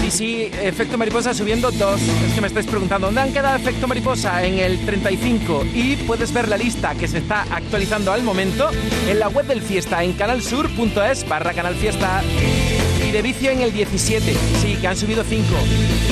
Sí, 0.00 0.10
sí, 0.10 0.50
efecto 0.62 0.98
mariposa 0.98 1.34
subiendo 1.34 1.70
dos. 1.70 2.00
Es 2.00 2.34
que 2.34 2.40
me 2.40 2.46
estáis 2.46 2.66
preguntando, 2.66 3.06
¿dónde 3.06 3.20
han 3.20 3.32
quedado 3.32 3.56
efecto 3.56 3.86
mariposa? 3.86 4.44
En 4.44 4.58
el 4.58 4.84
35. 4.84 5.66
Y 5.74 5.96
puedes 5.96 6.32
ver 6.32 6.48
la 6.48 6.56
lista 6.56 6.94
que 6.94 7.08
se 7.08 7.18
está 7.18 7.42
actualizando 7.50 8.12
al 8.12 8.22
momento 8.22 8.70
en 9.08 9.18
la 9.18 9.28
web 9.28 9.46
del 9.46 9.62
fiesta, 9.62 10.02
en 10.02 10.12
canalsur.es 10.14 11.28
barra 11.28 11.52
canalfiesta. 11.52 12.22
Y 13.06 13.10
de 13.10 13.22
vicio 13.22 13.50
en 13.50 13.60
el 13.60 13.72
17. 13.72 14.34
Sí, 14.60 14.76
que 14.80 14.86
han 14.86 14.96
subido 14.96 15.24
5. 15.24 15.44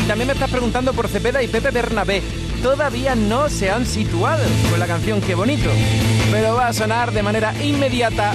Y 0.02 0.06
también 0.06 0.26
me 0.26 0.34
estás 0.34 0.50
preguntando 0.50 0.92
por 0.92 1.08
Cepeda 1.08 1.42
y 1.42 1.48
Pepe 1.48 1.70
Bernabé. 1.70 2.22
Todavía 2.62 3.14
no 3.14 3.48
se 3.48 3.70
han 3.70 3.86
situado 3.86 4.44
con 4.70 4.78
la 4.78 4.86
canción 4.86 5.20
Qué 5.20 5.34
bonito. 5.34 5.70
Pero 6.30 6.54
va 6.54 6.68
a 6.68 6.72
sonar 6.72 7.12
de 7.12 7.22
manera 7.22 7.54
inmediata. 7.62 8.34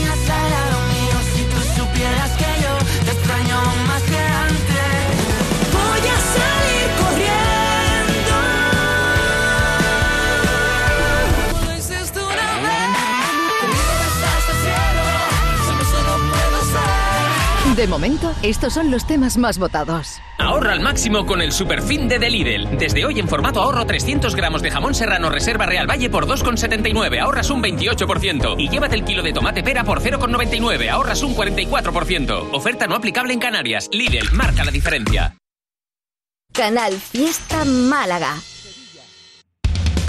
De 17.81 17.87
momento, 17.87 18.31
estos 18.43 18.73
son 18.73 18.91
los 18.91 19.07
temas 19.07 19.39
más 19.39 19.57
votados. 19.57 20.21
Ahorra 20.37 20.73
al 20.73 20.81
máximo 20.81 21.25
con 21.25 21.41
el 21.41 21.51
Superfin 21.51 22.07
de 22.07 22.19
The 22.19 22.29
Lidl. 22.29 22.77
Desde 22.77 23.03
hoy 23.05 23.19
en 23.19 23.27
formato 23.27 23.59
ahorro 23.59 23.87
300 23.87 24.35
gramos 24.35 24.61
de 24.61 24.69
jamón 24.69 24.93
serrano 24.93 25.31
Reserva 25.31 25.65
Real 25.65 25.89
Valle 25.89 26.07
por 26.11 26.27
2,79. 26.27 27.19
Ahorras 27.19 27.49
un 27.49 27.63
28%. 27.63 28.53
Y 28.59 28.69
llévate 28.69 28.93
el 28.93 29.03
kilo 29.03 29.23
de 29.23 29.33
tomate 29.33 29.63
pera 29.63 29.83
por 29.83 29.99
0,99. 29.99 30.91
Ahorras 30.91 31.23
un 31.23 31.35
44%. 31.35 32.49
Oferta 32.53 32.85
no 32.85 32.93
aplicable 32.93 33.33
en 33.33 33.39
Canarias. 33.39 33.89
Lidl, 33.91 34.31
marca 34.31 34.63
la 34.63 34.69
diferencia. 34.69 35.35
Canal 36.53 36.93
Fiesta 36.93 37.65
Málaga. 37.65 38.35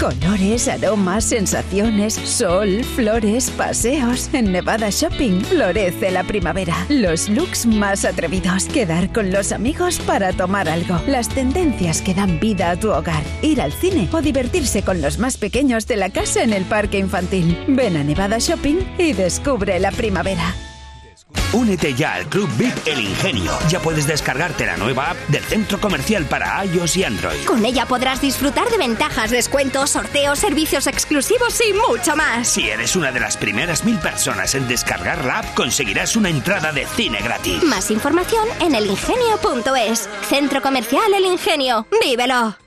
Colores, 0.03 0.67
aromas, 0.67 1.23
sensaciones, 1.23 2.15
sol, 2.15 2.83
flores, 2.83 3.49
paseos. 3.51 4.29
En 4.33 4.51
Nevada 4.51 4.89
Shopping 4.89 5.39
florece 5.45 6.11
la 6.11 6.25
primavera. 6.25 6.75
Los 6.89 7.29
looks 7.29 7.65
más 7.65 8.03
atrevidos. 8.03 8.65
Quedar 8.65 9.13
con 9.13 9.31
los 9.31 9.53
amigos 9.53 9.99
para 9.99 10.33
tomar 10.33 10.67
algo. 10.67 10.99
Las 11.07 11.29
tendencias 11.29 12.01
que 12.01 12.13
dan 12.13 12.37
vida 12.41 12.71
a 12.71 12.75
tu 12.75 12.91
hogar. 12.91 13.23
Ir 13.41 13.61
al 13.61 13.71
cine 13.71 14.09
o 14.11 14.21
divertirse 14.21 14.81
con 14.81 15.01
los 15.01 15.19
más 15.19 15.37
pequeños 15.37 15.87
de 15.87 15.95
la 15.95 16.09
casa 16.09 16.43
en 16.43 16.51
el 16.51 16.65
parque 16.65 16.99
infantil. 16.99 17.57
Ven 17.69 17.95
a 17.95 18.03
Nevada 18.03 18.39
Shopping 18.39 18.79
y 18.97 19.13
descubre 19.13 19.79
la 19.79 19.91
primavera. 19.91 20.53
Únete 21.53 21.93
ya 21.93 22.15
al 22.15 22.25
Club 22.27 22.49
VIP 22.57 22.87
El 22.87 22.99
Ingenio. 22.99 23.51
Ya 23.69 23.79
puedes 23.79 24.07
descargarte 24.07 24.65
la 24.65 24.77
nueva 24.77 25.11
app 25.11 25.17
del 25.27 25.43
centro 25.43 25.79
comercial 25.79 26.25
para 26.25 26.65
iOS 26.65 26.97
y 26.97 27.03
Android. 27.03 27.45
Con 27.45 27.63
ella 27.65 27.85
podrás 27.85 28.21
disfrutar 28.21 28.69
de 28.69 28.77
ventajas, 28.77 29.31
descuentos, 29.31 29.91
sorteos, 29.91 30.39
servicios 30.39 30.87
exclusivos 30.87 31.59
y 31.61 31.73
mucho 31.73 32.15
más. 32.15 32.47
Si 32.47 32.67
eres 32.67 32.95
una 32.95 33.11
de 33.11 33.19
las 33.19 33.37
primeras 33.37 33.83
mil 33.83 33.97
personas 33.99 34.55
en 34.55 34.67
descargar 34.67 35.23
la 35.25 35.39
app, 35.39 35.53
conseguirás 35.53 36.15
una 36.15 36.29
entrada 36.29 36.71
de 36.71 36.85
cine 36.87 37.19
gratis. 37.21 37.61
Más 37.63 37.91
información 37.91 38.47
en 38.59 38.75
elingenio.es. 38.75 40.09
Centro 40.27 40.61
Comercial 40.61 41.13
El 41.13 41.25
Ingenio. 41.25 41.85
¡Vívelo! 42.01 42.57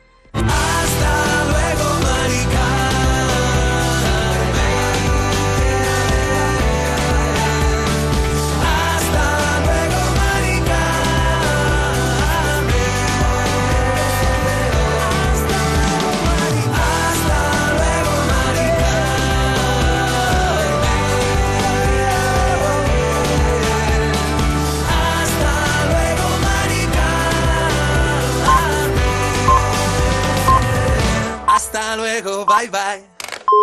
Bye 32.56 32.68
bye. 32.70 33.04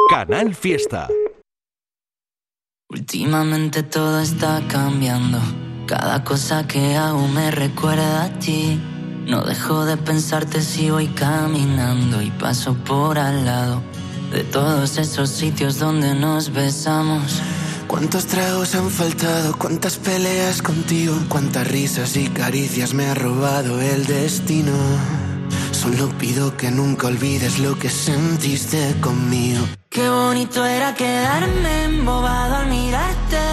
Canal 0.09 0.53
Fiesta. 0.53 1.07
Últimamente 2.89 3.81
todo 3.83 4.19
está 4.19 4.61
cambiando. 4.67 5.39
Cada 5.87 6.23
cosa 6.23 6.67
que 6.67 6.95
hago 6.95 7.27
me 7.27 7.49
recuerda 7.51 8.25
a 8.25 8.39
ti. 8.39 8.79
No 9.25 9.41
dejo 9.43 9.85
de 9.85 9.97
pensarte 9.97 10.61
si 10.61 10.91
voy 10.91 11.07
caminando 11.07 12.21
y 12.21 12.29
paso 12.31 12.75
por 12.75 13.17
al 13.17 13.45
lado 13.45 13.81
de 14.31 14.43
todos 14.43 14.97
esos 14.97 15.29
sitios 15.29 15.79
donde 15.79 16.13
nos 16.13 16.51
besamos. 16.51 17.41
¿Cuántos 17.87 18.25
tragos 18.25 18.75
han 18.75 18.89
faltado? 18.89 19.57
¿Cuántas 19.57 19.97
peleas 19.97 20.61
contigo? 20.61 21.15
¿Cuántas 21.29 21.67
risas 21.67 22.17
y 22.17 22.27
caricias 22.27 22.93
me 22.93 23.05
ha 23.05 23.13
robado 23.13 23.81
el 23.81 24.05
destino? 24.05 24.73
Solo 25.83 26.07
pido 26.17 26.55
que 26.55 26.71
nunca 26.71 27.07
olvides 27.07 27.59
lo 27.59 27.77
que 27.77 27.89
sentiste 27.89 28.95
conmigo. 29.01 29.65
Qué 29.89 30.07
bonito 30.07 30.63
era 30.63 30.95
quedarme 30.95 31.83
embobado 31.83 32.55
al 32.55 32.67
mirarte. 32.67 33.43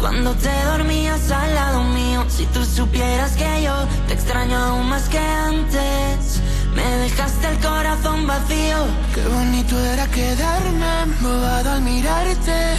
Cuando 0.00 0.34
te 0.34 0.50
dormías 0.64 1.30
al 1.30 1.54
lado 1.54 1.84
mío, 1.84 2.24
si 2.28 2.46
tú 2.46 2.64
supieras 2.64 3.36
que 3.36 3.62
yo 3.62 3.74
te 4.08 4.14
extraño 4.14 4.56
aún 4.56 4.88
más 4.88 5.08
que 5.08 5.20
antes. 5.20 6.40
Me 6.74 6.88
dejaste 7.04 7.46
el 7.46 7.58
corazón 7.60 8.26
vacío. 8.26 8.78
Qué 9.14 9.24
bonito 9.28 9.78
era 9.78 10.08
quedarme 10.08 11.02
embobado 11.04 11.70
al 11.70 11.82
mirarte. 11.82 12.74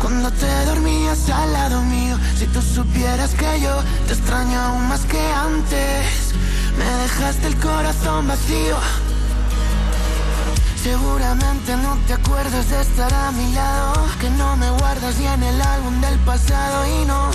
Cuando 0.00 0.30
te 0.32 0.64
dormías 0.64 1.28
al 1.28 1.52
lado 1.52 1.82
mío, 1.82 2.16
si 2.38 2.46
tú 2.46 2.62
supieras 2.62 3.34
que 3.34 3.60
yo 3.60 3.82
te 4.06 4.14
extraño 4.14 4.58
aún 4.58 4.88
más 4.88 5.02
que 5.02 5.20
antes, 5.20 6.32
me 6.78 6.84
dejaste 6.84 7.46
el 7.46 7.56
corazón 7.58 8.28
vacío. 8.28 8.76
Seguramente 10.82 11.76
no 11.76 11.96
te 12.06 12.14
acuerdas 12.14 12.68
de 12.68 12.80
estar 12.80 13.14
a 13.14 13.30
mi 13.30 13.52
lado, 13.52 13.92
que 14.20 14.28
no 14.30 14.56
me 14.56 14.68
guardas 14.70 15.16
ni 15.16 15.26
en 15.26 15.42
el 15.42 15.62
álbum 15.62 16.00
del 16.00 16.18
pasado 16.20 16.86
y 16.86 17.04
no. 17.04 17.30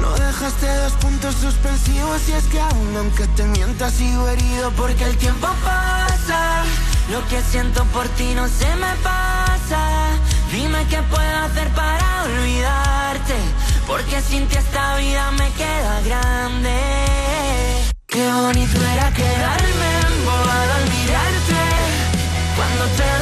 No 0.00 0.10
dejaste 0.14 0.66
dos 0.78 0.92
puntos 0.94 1.36
suspensivos 1.36 2.28
y 2.28 2.32
es 2.32 2.44
que 2.44 2.60
aún 2.60 2.96
aunque 2.96 3.28
te 3.28 3.44
mientas 3.44 3.92
sigo 3.92 4.26
herido 4.28 4.72
porque 4.72 5.04
el 5.04 5.16
tiempo 5.16 5.46
pasa. 5.64 6.64
Lo 7.10 7.24
que 7.28 7.40
siento 7.42 7.84
por 7.86 8.08
ti 8.08 8.34
no 8.34 8.48
se 8.48 8.74
me 8.76 8.94
pasa. 9.02 10.08
Dime 10.50 10.84
qué 10.90 11.00
puedo 11.02 11.38
hacer 11.44 11.68
para 11.68 12.24
olvidarte. 12.24 13.36
Porque 13.86 14.20
sin 14.22 14.48
ti 14.48 14.56
esta 14.56 14.96
vida 14.96 15.30
me 15.32 15.48
queda 15.52 16.00
grande. 16.00 17.81
Qué 18.12 18.30
bonito 18.30 18.78
era 18.78 19.10
quedarme 19.14 19.90
embobado 20.06 20.72
al 20.74 20.84
mirarte. 20.90 21.62
Cuando 22.54 22.84
te 22.94 23.21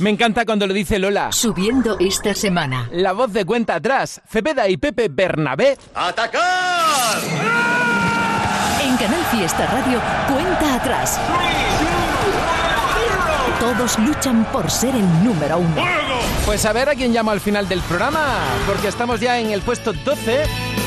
Me 0.00 0.08
encanta 0.08 0.46
cuando 0.46 0.66
lo 0.66 0.72
dice 0.72 0.98
Lola. 0.98 1.30
Subiendo 1.30 1.98
esta 2.00 2.32
semana. 2.32 2.88
La 2.90 3.12
voz 3.12 3.34
de 3.34 3.44
cuenta 3.44 3.74
atrás. 3.74 4.22
Cepeda 4.26 4.66
y 4.66 4.78
Pepe 4.78 5.08
Bernabé. 5.10 5.76
¡Atacar! 5.94 7.18
En 8.82 8.96
Canal 8.96 9.22
Fiesta 9.26 9.66
Radio, 9.66 10.00
cuenta 10.26 10.76
atrás. 10.76 11.20
Todos 13.60 13.98
luchan 13.98 14.46
por 14.50 14.70
ser 14.70 14.94
el 14.94 15.22
número 15.22 15.58
uno. 15.58 15.84
Pues 16.46 16.64
a 16.64 16.72
ver 16.72 16.88
a 16.88 16.94
quién 16.94 17.12
llamo 17.12 17.30
al 17.30 17.40
final 17.40 17.68
del 17.68 17.82
programa, 17.82 18.38
porque 18.66 18.88
estamos 18.88 19.20
ya 19.20 19.38
en 19.38 19.50
el 19.50 19.60
puesto 19.60 19.92
12 19.92 20.44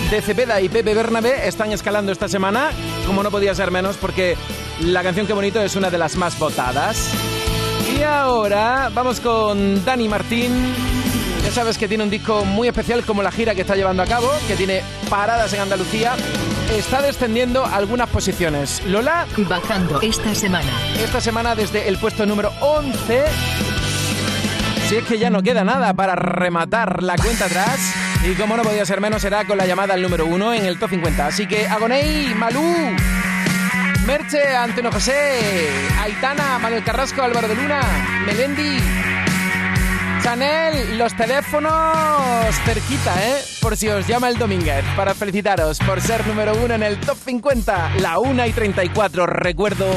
de 0.09 0.21
Cepeda 0.21 0.59
y 0.59 0.69
Pepe 0.69 0.95
Bernabé. 0.95 1.47
Están 1.47 1.71
escalando 1.71 2.11
esta 2.11 2.27
semana, 2.27 2.71
como 3.05 3.21
no 3.21 3.29
podía 3.29 3.53
ser 3.53 3.69
menos, 3.69 3.95
porque 3.97 4.35
la 4.81 5.03
canción 5.03 5.27
Qué 5.27 5.33
Bonito 5.33 5.61
es 5.61 5.75
una 5.75 5.91
de 5.91 5.99
las 5.99 6.15
más 6.15 6.39
votadas. 6.39 7.11
Y 7.97 8.03
ahora 8.03 8.89
vamos 8.93 9.19
con 9.19 9.83
Dani 9.85 10.07
Martín. 10.07 10.51
Ya 11.43 11.51
sabes 11.51 11.77
que 11.77 11.87
tiene 11.87 12.03
un 12.03 12.09
disco 12.09 12.45
muy 12.45 12.67
especial 12.67 13.03
como 13.05 13.21
la 13.21 13.31
gira 13.31 13.53
que 13.53 13.61
está 13.61 13.75
llevando 13.75 14.01
a 14.01 14.05
cabo, 14.05 14.29
que 14.47 14.55
tiene 14.55 14.81
paradas 15.09 15.53
en 15.53 15.61
Andalucía. 15.61 16.15
Está 16.71 17.01
descendiendo 17.01 17.65
algunas 17.65 18.09
posiciones. 18.09 18.81
Lola. 18.87 19.27
Bajando 19.37 20.01
esta 20.01 20.33
semana. 20.33 20.71
Esta 21.03 21.21
semana 21.21 21.55
desde 21.55 21.87
el 21.87 21.97
puesto 21.97 22.25
número 22.25 22.51
11. 22.61 23.25
Si 24.87 24.95
es 24.95 25.05
que 25.05 25.17
ya 25.17 25.29
no 25.29 25.43
queda 25.43 25.63
nada 25.63 25.93
para 25.93 26.15
rematar 26.15 27.03
la 27.03 27.15
cuenta 27.15 27.45
atrás. 27.45 27.79
Y 28.25 28.35
como 28.35 28.55
no 28.55 28.63
podía 28.63 28.85
ser 28.85 29.01
menos, 29.01 29.21
será 29.21 29.45
con 29.45 29.57
la 29.57 29.65
llamada 29.65 29.93
al 29.93 30.01
número 30.01 30.25
1 30.25 30.53
en 30.53 30.65
el 30.65 30.79
top 30.79 30.91
50. 30.91 31.27
Así 31.27 31.45
que 31.45 31.67
Agoney, 31.67 32.33
Malú, 32.35 32.63
Merche, 34.05 34.55
Antonio 34.55 34.91
José, 34.91 35.69
Aitana, 36.01 36.59
Manuel 36.59 36.83
Carrasco, 36.83 37.21
Álvaro 37.21 37.47
de 37.47 37.55
Luna, 37.55 37.81
Melendi, 38.25 38.77
Chanel, 40.21 40.97
los 40.97 41.15
teléfonos 41.15 42.53
cerquita, 42.65 43.13
¿eh? 43.25 43.41
Por 43.61 43.77
si 43.77 43.87
os 43.89 44.05
llama 44.07 44.29
el 44.29 44.37
Domínguez, 44.37 44.83
para 44.95 45.13
felicitaros 45.13 45.79
por 45.79 46.01
ser 46.01 46.25
número 46.27 46.53
uno 46.63 46.73
en 46.73 46.83
el 46.83 46.99
top 46.99 47.17
50, 47.25 47.95
la 47.99 48.19
1 48.19 48.45
y 48.45 48.51
34, 48.51 49.25
recuerdo. 49.25 49.87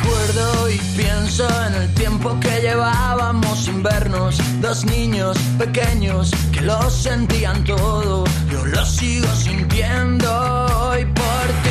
acuerdo 0.00 0.70
y 0.70 0.78
pienso 0.96 1.48
en 1.66 1.74
el 1.74 1.94
tiempo 1.94 2.38
que 2.40 2.60
llevábamos 2.60 3.64
sin 3.64 3.82
vernos. 3.82 4.38
Dos 4.60 4.84
niños 4.84 5.36
pequeños 5.58 6.30
que 6.52 6.60
lo 6.60 6.88
sentían 6.90 7.64
todo. 7.64 8.24
Yo 8.50 8.64
lo 8.64 8.84
sigo 8.86 9.28
sintiendo 9.34 10.30
hoy 10.88 11.04
por 11.04 11.46
ti. 11.62 11.65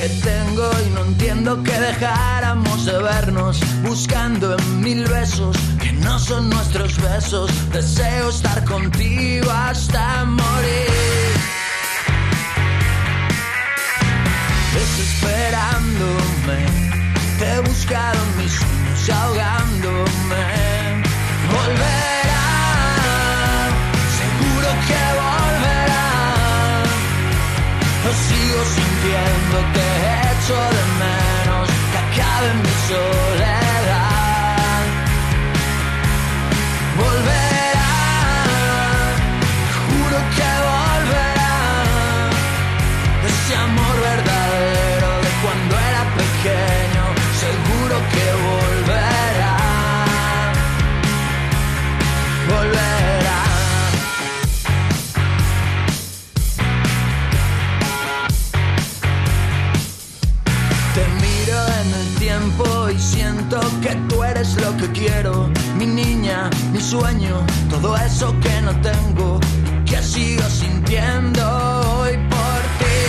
Que 0.00 0.08
tengo 0.08 0.70
y 0.86 0.90
no 0.94 1.04
entiendo 1.04 1.62
que 1.62 1.72
dejáramos 1.72 2.86
de 2.86 2.96
vernos. 3.02 3.60
Buscando 3.82 4.56
en 4.56 4.80
mil 4.80 5.04
besos 5.06 5.54
que 5.78 5.92
no 5.92 6.18
son 6.18 6.48
nuestros 6.48 6.96
besos. 7.02 7.50
Deseo 7.70 8.30
estar 8.30 8.64
contigo 8.64 9.50
hasta 9.50 10.24
morir. 10.24 10.90
desesperándome. 14.74 16.58
Te 17.38 17.44
he 17.44 17.58
en 17.58 18.30
mis 18.38 18.52
sueños 18.52 19.10
ahogándome. 19.10 20.44
Volverá, 21.52 22.48
seguro 24.20 24.68
que 24.88 25.02
volverá. 25.20 26.08
Lo 28.04 28.12
sigo 28.26 28.60
sintiendo, 28.76 29.56
te 29.74 29.89
echo 30.40 30.54
de 30.54 30.84
menos. 31.00 31.68
Que 31.92 31.98
acabe 31.98 32.54
mi 32.54 32.74
soledad. 32.88 34.82
Volverá, 36.98 37.49
eres 64.40 64.56
lo 64.62 64.76
que 64.76 64.86
quiero. 64.92 65.50
Mi 65.76 65.86
niña, 65.86 66.48
mi 66.72 66.80
sueño, 66.80 67.44
todo 67.68 67.96
eso 67.96 68.32
que 68.40 68.60
no 68.62 68.72
tengo, 68.80 69.40
que 69.84 70.00
sigo 70.02 70.48
sintiendo 70.48 71.42
hoy 71.98 72.16
por 72.34 72.60
ti. 72.80 73.02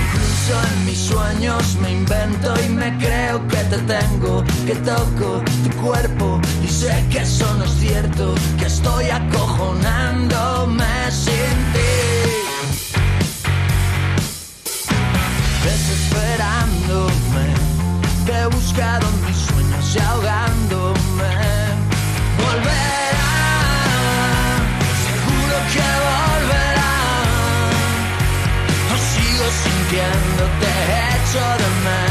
Incluso 0.00 0.52
en 0.68 0.76
mis 0.86 0.98
sueños 0.98 1.76
me 1.80 1.90
invento 1.92 2.54
y 2.64 2.68
me 2.70 2.96
creo 2.98 3.46
que 3.46 3.60
te 3.72 3.78
tengo, 3.94 4.42
que 4.66 4.74
toco 4.76 5.42
tu 5.64 5.70
cuerpo 5.82 6.40
y 6.64 6.68
sé 6.68 7.04
que 7.10 7.18
eso 7.18 7.46
no 7.54 7.64
es 7.64 7.74
cierto, 7.78 8.34
que 8.58 8.66
estoy 8.66 9.10
acojonándome 9.10 11.10
sin 11.10 11.56
ti. 11.72 11.94
Desesperándome, 15.64 17.05
te 18.26 18.32
he 18.32 18.46
buscado 18.46 19.06
mis 19.24 19.36
sueños 19.36 19.94
y 19.94 19.98
ahogándome. 20.00 21.34
Volverá, 22.42 23.36
seguro 25.06 25.56
que 25.72 25.88
volverá. 26.06 26.94
No 28.88 28.96
sigo 29.10 29.46
sintiéndote, 29.62 30.70
echo 31.14 31.44
de 31.60 31.68
menos 31.84 32.05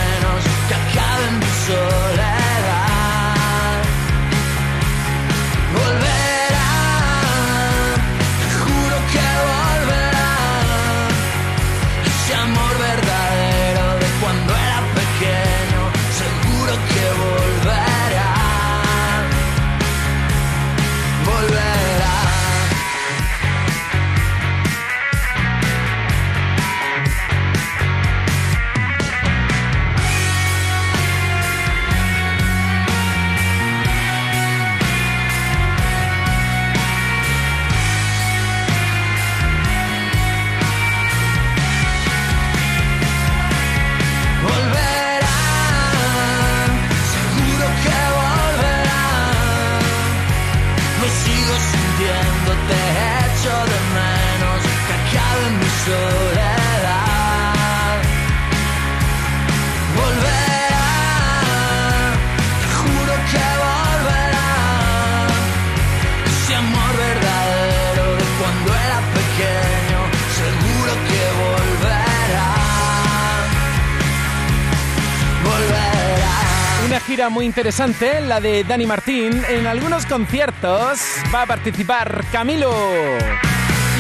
gira 77.16 77.30
muy 77.30 77.46
interesante, 77.46 78.20
la 78.20 78.42
de 78.42 78.66
Dani 78.66 78.86
Martín. 78.86 79.42
En 79.48 79.68
algunos 79.68 80.06
conciertos 80.06 81.00
va 81.34 81.44
a 81.44 81.46
participar 81.46 82.26
Camilo. 82.30 82.74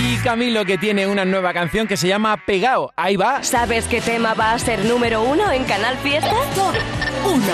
Y 0.01 0.17
Camilo 0.17 0.65
que 0.65 0.77
tiene 0.77 1.07
una 1.07 1.23
nueva 1.23 1.53
canción 1.53 1.87
que 1.87 1.95
se 1.95 2.09
llama 2.09 2.35
Pegao. 2.45 2.91
Ahí 2.97 3.15
va. 3.15 3.41
¿Sabes 3.41 3.85
qué 3.85 4.01
tema 4.01 4.33
va 4.33 4.51
a 4.51 4.59
ser 4.59 4.83
número 4.83 5.23
uno 5.23 5.49
en 5.49 5.63
Canal 5.63 5.95
Fiesta? 5.99 6.35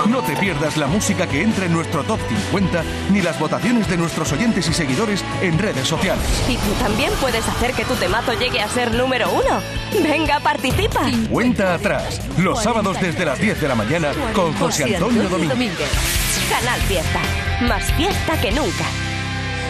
No 0.10 0.22
te 0.22 0.36
pierdas 0.36 0.76
la 0.78 0.88
música 0.88 1.28
que 1.28 1.42
entra 1.42 1.66
en 1.66 1.74
nuestro 1.74 2.04
top 2.04 2.20
50 2.28 2.84
ni 3.12 3.22
las 3.22 3.40
votaciones 3.40 3.90
de 3.90 3.98
nuestros 3.98 4.32
oyentes 4.34 4.68
y 4.68 4.74
seguidores 4.74 5.24
en 5.42 5.58
redes 5.58 5.88
sociales. 5.88 6.24
Y 6.50 6.56
tú 6.58 6.72
también 6.80 7.12
puedes 7.22 7.48
hacer 7.48 7.74
que 7.74 7.86
tu 7.86 7.96
temazo 7.96 8.34
llegue 8.34 8.60
a 8.60 8.68
ser 8.68 8.94
número 8.94 9.32
uno. 9.32 9.62
Venga, 10.04 10.40
participa. 10.40 11.02
Cuenta 11.30 11.76
atrás, 11.76 12.22
los 12.38 12.62
sábados 12.62 13.00
desde 13.00 13.26
las 13.26 13.40
10 13.40 13.62
de 13.62 13.68
la 13.68 13.76
mañana 13.76 14.12
con 14.34 14.54
José 14.56 14.96
Antonio 14.96 15.30
Domínguez. 15.30 15.90
Canal 16.50 16.82
Fiesta. 16.82 17.20
Más 17.62 17.84
fiesta 17.94 18.42
que 18.42 18.52
nunca. 18.52 18.86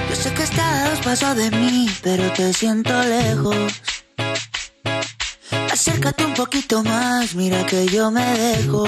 Yo 0.10 0.16
sé 0.16 0.34
que 0.34 0.44
estás 0.44 1.00
pasos 1.00 1.36
de 1.36 1.52
mí, 1.52 1.90
pero 2.02 2.32
te 2.34 2.52
siento 2.54 2.92
lejos. 3.04 3.82
Acércate 5.72 6.26
un 6.26 6.34
poquito 6.34 6.84
más, 6.84 7.36
mira 7.36 7.66
que 7.66 7.88
yo 7.88 8.12
me 8.12 8.26
dejo. 8.26 8.88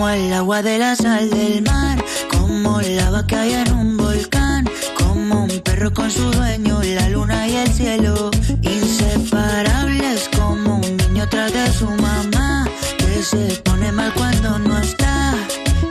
Como 0.00 0.08
el 0.12 0.32
agua 0.32 0.62
de 0.62 0.78
la 0.78 0.96
sal 0.96 1.28
del 1.28 1.60
mar, 1.60 2.02
como 2.30 2.80
lava 2.80 3.26
que 3.26 3.36
hay 3.36 3.52
en 3.52 3.70
un 3.74 3.98
volcán, 3.98 4.66
como 4.96 5.44
un 5.44 5.60
perro 5.60 5.92
con 5.92 6.10
su 6.10 6.30
dueño, 6.30 6.80
la 6.82 7.10
luna 7.10 7.46
y 7.46 7.56
el 7.56 7.70
cielo. 7.70 8.30
Inseparables 8.62 10.30
como 10.38 10.76
un 10.76 10.96
niño 10.96 11.28
tras 11.28 11.52
de 11.52 11.70
su 11.70 11.84
mamá, 11.84 12.66
que 12.96 13.22
se 13.22 13.60
pone 13.62 13.92
mal 13.92 14.10
cuando 14.14 14.58
no 14.60 14.78
está. 14.78 15.34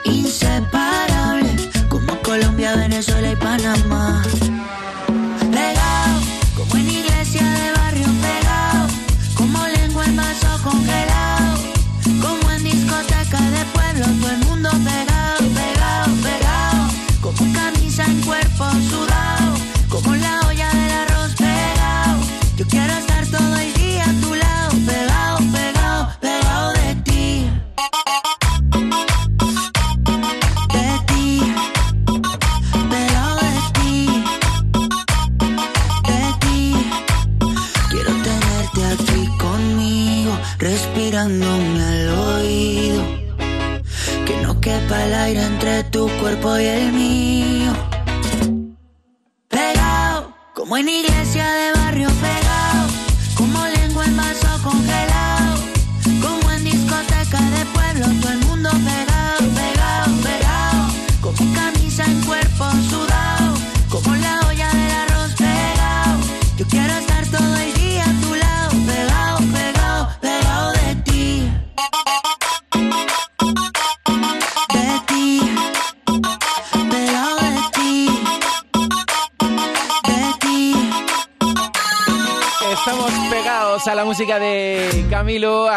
Inseparables 0.06 1.70
como 1.88 2.20
Colombia, 2.24 2.76
Venezuela 2.78 3.30
y 3.30 3.36
Panamá. 3.36 4.24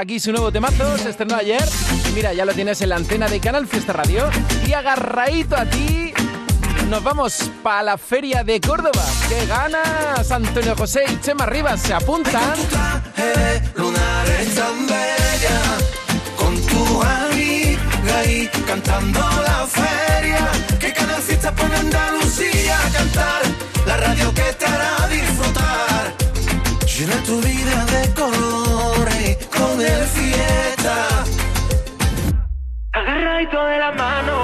Aquí 0.02 0.18
su 0.18 0.32
nuevo 0.32 0.50
temazo 0.50 0.98
se 0.98 1.10
estrenó 1.10 1.36
ayer. 1.36 1.62
Y 2.08 2.12
mira, 2.12 2.32
ya 2.32 2.44
lo 2.44 2.52
tienes 2.52 2.80
en 2.80 2.88
la 2.88 2.96
antena 2.96 3.28
de 3.28 3.38
Canal 3.38 3.68
Fiesta 3.68 3.92
Radio. 3.92 4.28
Y 4.66 4.72
agarradito 4.72 5.56
a 5.56 5.64
ti, 5.64 6.12
nos 6.90 7.04
vamos 7.04 7.48
para 7.62 7.84
la 7.84 7.96
feria 7.96 8.42
de 8.42 8.60
Córdoba. 8.60 9.04
¡Qué 9.28 9.46
ganas! 9.46 10.28
Antonio 10.32 10.74
José 10.76 11.04
y 11.08 11.20
Chema 11.20 11.46
Rivas 11.46 11.82
se 11.82 11.94
apuntan. 11.94 12.42
con 16.36 16.60
tu 16.66 16.84
Madrid, 16.98 18.48
cantando 18.66 19.20
la 19.20 19.68
feria, 19.68 20.48
que 20.80 20.92
cada 20.92 21.14
fiesta 21.18 21.54
pone 21.54 21.76
Andalucía 21.76 22.76
a 22.76 22.90
cantar, 22.90 23.42
la 23.86 23.96
radio 23.98 24.34
que 24.34 24.52
te 24.58 24.66
hará 24.66 25.06
disfrutar. 25.06 26.12
Llena 26.88 27.22
tu 27.22 27.40
vida 27.40 27.84
de 27.84 28.14
colores 28.14 28.51
el 29.82 30.04
fiesta. 30.06 30.96
Agarradito 32.92 33.64
de 33.66 33.78
la 33.78 33.92
mano. 33.92 34.36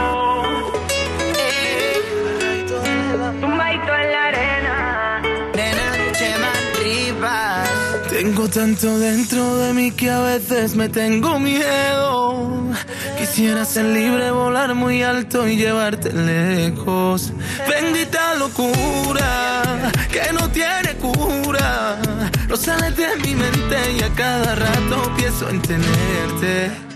Tumbadito 3.40 3.94
en 4.02 4.12
la 4.12 4.24
arena. 4.26 5.22
De 5.54 5.68
noche 5.80 6.28
más 6.40 6.78
rivas. 6.82 7.68
Tengo 8.10 8.48
tanto 8.48 8.98
dentro 8.98 9.58
de 9.58 9.72
mí 9.74 9.90
que 9.92 10.10
a 10.10 10.20
veces 10.20 10.74
me 10.74 10.88
tengo 10.88 11.38
miedo. 11.38 12.72
Quisiera 13.18 13.64
ser 13.64 13.84
libre, 13.86 14.30
volar 14.30 14.74
muy 14.74 15.02
alto 15.02 15.46
y 15.46 15.56
llevarte 15.56 16.12
lejos. 16.12 17.32
Bendita 17.68 18.34
locura 18.34 19.90
que 20.10 20.32
no 20.32 20.48
tiene 20.50 20.94
cura. 20.96 21.98
No 22.48 22.56
sales 22.56 22.96
de 22.96 23.14
mi 23.16 23.34
mente 23.34 23.76
y 23.98 24.02
a 24.02 24.08
cada 24.14 24.54
rato 24.54 25.12
pienso 25.18 25.50
en 25.50 25.60
tenerte. 25.60 26.87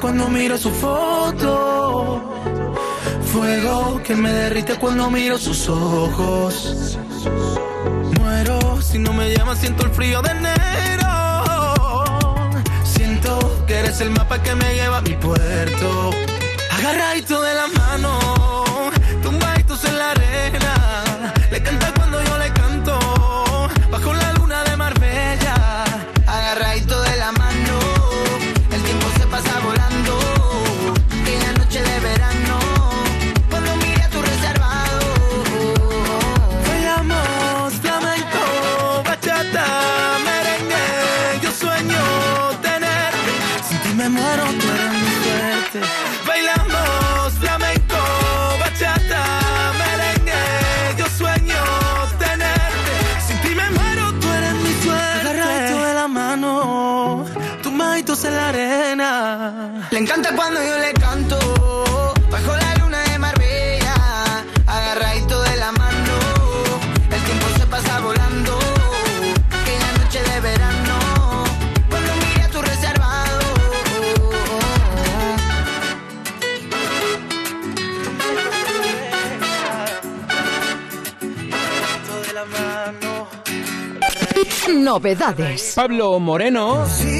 Cuando 0.00 0.28
miro 0.28 0.56
su 0.56 0.70
foto. 0.70 2.22
Fuego 3.32 4.00
que 4.02 4.16
me 4.16 4.32
derrite 4.32 4.76
cuando 4.76 5.10
miro 5.10 5.38
sus 5.38 5.68
ojos. 5.68 6.98
Muero 8.18 8.80
si 8.80 8.98
no 8.98 9.12
me 9.12 9.30
llamas, 9.34 9.58
siento 9.58 9.84
el 9.84 9.90
frío 9.90 10.22
de 10.22 10.30
enero. 10.30 12.04
Siento 12.82 13.64
que 13.66 13.78
eres 13.78 14.00
el 14.00 14.10
mapa 14.10 14.42
que 14.42 14.54
me 14.54 14.74
lleva 14.74 14.98
a 14.98 15.02
mi 15.02 15.14
puerto. 15.14 16.10
Agarradito 16.70 17.42
de 17.42 17.54
la 17.54 17.66
mano, 17.68 18.18
tumbaditos 19.22 19.84
en 19.84 19.98
la 19.98 20.10
arena. 20.12 20.79
Cuando 60.40 60.62
yo 60.62 60.78
le 60.78 60.92
canto, 60.94 61.38
bajo 62.30 62.56
la 62.56 62.74
luna 62.76 63.00
de 63.10 63.18
Marbella. 63.18 63.94
Agarradito 64.66 65.42
de 65.42 65.56
la 65.58 65.70
mano, 65.72 66.14
el 67.14 67.22
tiempo 67.28 67.46
se 67.58 67.66
pasa 67.66 68.00
volando. 68.00 68.58
Aquella 69.58 69.90
noche 69.98 70.20
de 70.30 70.40
verano, 70.40 70.96
cuando 71.90 72.10
mire 72.22 72.42
a 72.42 72.48
tu 72.48 72.62
reservado. 72.62 73.38
Novedades. 84.72 85.72
Pablo 85.74 86.18
Moreno. 86.18 86.86
Dime 86.98 87.19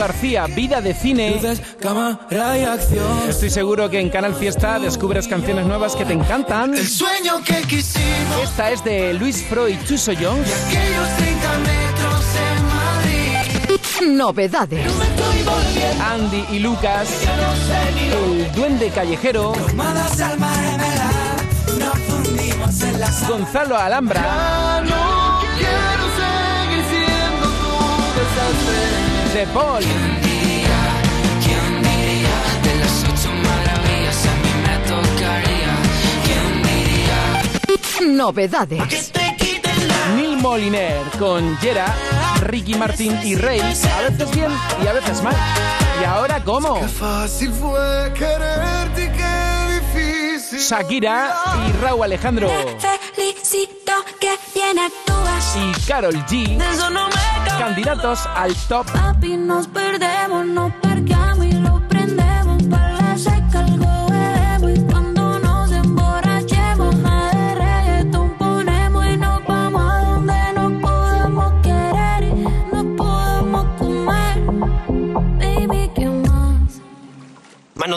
García, 0.00 0.46
Vida 0.46 0.80
de 0.80 0.94
Cine. 0.94 1.38
cámara 1.78 2.56
y 2.58 2.64
acción. 2.64 3.28
Estoy 3.28 3.50
seguro 3.50 3.90
que 3.90 4.00
en 4.00 4.08
Canal 4.08 4.34
Fiesta 4.34 4.78
descubres 4.78 5.28
canciones 5.28 5.66
nuevas 5.66 5.94
que 5.94 6.06
te 6.06 6.14
encantan. 6.14 6.74
El 6.74 6.88
sueño 6.88 7.44
que 7.44 7.60
quisimos. 7.68 8.42
Esta 8.42 8.70
es 8.70 8.82
de 8.82 9.12
Luis 9.12 9.42
Pro 9.42 9.68
y 9.68 9.78
Chuso 9.84 10.12
Jones. 10.14 10.48
Aquellos 10.66 11.16
30 11.18 11.58
metros 11.58 12.24
en 12.48 12.66
Madrid. 12.66 14.16
Novedades. 14.16 14.86
Estoy 14.86 15.42
volviendo. 15.42 16.04
Andy 16.04 16.44
y 16.50 16.58
Lucas. 16.60 17.08
El 18.10 18.52
Duende 18.52 18.88
Callejero. 18.88 19.52
Tomadas 19.52 20.18
al 20.18 20.38
mar 20.38 20.64
en 20.64 20.80
el 20.80 21.78
nos 21.78 21.98
fundimos 21.98 22.80
en 22.80 23.00
la 23.00 23.12
sal. 23.12 23.32
Gonzalo 23.32 23.76
Alhambra. 23.76 24.80
Tocaría. 34.88 35.72
¿Quién 36.24 36.62
diría? 36.62 38.12
Novedades. 38.12 39.12
Neil 40.16 40.36
Moliner 40.38 41.02
con 41.18 41.56
Jera, 41.58 41.94
Ricky 42.42 42.74
Martin 42.74 43.18
y 43.22 43.36
Rey. 43.36 43.60
A 43.60 44.10
veces 44.10 44.30
bien 44.32 44.50
y 44.82 44.86
a 44.86 44.92
veces 44.92 45.22
mal. 45.22 45.36
¿Y 46.00 46.04
ahora 46.04 46.42
cómo? 46.42 46.80
Qué 46.80 46.88
fácil 46.88 47.52
fue 47.52 48.12
quererte 48.14 49.04
y 49.04 49.08
qué 49.10 49.80
difícil. 49.80 50.58
Shakira 50.58 51.36
y 51.68 51.72
Raúl 51.80 52.04
Alejandro. 52.04 52.50
Felicito 53.14 53.92
que 54.18 54.36
bien 54.54 54.78
actúas. 54.78 55.56
Y 55.56 55.72
Carol 55.86 56.16
G. 56.26 56.56
De 56.56 56.70
eso 56.70 56.90
no 56.90 57.06
me 57.06 57.14
cabe 57.14 57.39
Candidatos 57.60 58.26
al 58.36 58.56
top. 58.68 58.90
Papi, 58.90 59.36
nos 59.36 59.68
perdemos, 59.68 60.46
nos 60.46 60.72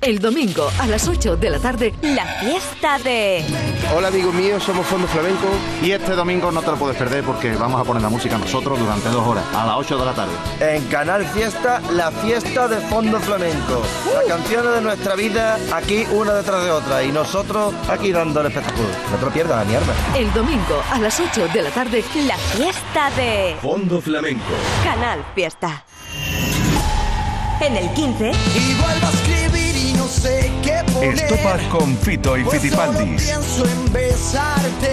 El 0.00 0.18
domingo 0.18 0.66
a 0.78 0.86
las 0.86 1.06
8 1.08 1.36
de 1.36 1.50
la 1.50 1.58
tarde, 1.58 1.92
La 2.00 2.24
fiesta 2.24 2.98
de... 3.00 3.44
Hola 3.94 4.08
amigos 4.08 4.32
míos, 4.32 4.62
somos 4.62 4.86
Fondo 4.86 5.06
Flamenco 5.06 5.46
y 5.82 5.90
este 5.90 6.12
domingo 6.12 6.50
no 6.50 6.62
te 6.62 6.70
lo 6.70 6.78
puedes 6.78 6.96
perder 6.96 7.22
porque 7.22 7.52
vamos 7.52 7.78
a 7.78 7.84
poner 7.84 8.02
la 8.02 8.08
música 8.08 8.38
nosotros 8.38 8.78
durante 8.78 9.10
dos 9.10 9.26
horas, 9.26 9.44
a 9.54 9.66
las 9.66 9.76
8 9.76 9.98
de 9.98 10.04
la 10.06 10.14
tarde. 10.14 10.32
En 10.58 10.86
Canal 10.86 11.26
Fiesta, 11.26 11.82
la 11.92 12.10
fiesta 12.10 12.66
de 12.66 12.78
Fondo 12.88 13.20
Flamenco. 13.20 13.82
Las 14.14 14.24
canciones 14.24 14.72
de 14.72 14.80
nuestra 14.80 15.14
vida 15.16 15.58
aquí 15.74 16.06
una 16.12 16.32
detrás 16.32 16.64
de 16.64 16.70
otra 16.70 17.02
y 17.04 17.12
nosotros 17.12 17.74
aquí 17.90 18.10
dando 18.10 18.40
el 18.40 18.46
espectáculo. 18.46 18.88
No 19.10 19.18
te 19.18 19.24
lo 19.26 19.30
pierdas, 19.30 19.58
la 19.58 19.64
mierda. 19.66 19.92
el 20.16 20.32
domingo 20.32 20.82
a 20.90 20.98
las 20.98 21.20
8 21.20 21.48
de 21.48 21.62
la 21.62 21.70
tarde, 21.70 22.02
La 22.26 22.38
fiesta 22.38 23.10
de... 23.10 23.54
Fondo 23.60 24.00
Flamenco. 24.00 24.54
Canal 24.82 25.22
Fiesta. 25.34 25.84
En 27.60 27.76
el 27.76 27.92
15... 27.92 28.30
Y 28.30 28.74
vuelvo 28.80 29.06
sé 30.10 30.50
qué 30.62 30.82
poner. 30.92 31.14
Estopa 31.14 31.56
con 31.70 31.96
Fito 31.98 32.36
y 32.36 32.42
Pues 32.44 32.60
solo 32.60 32.70
Fitipaldis. 32.70 33.22
pienso 33.22 33.64
en 33.66 33.92
besarte. 33.92 34.92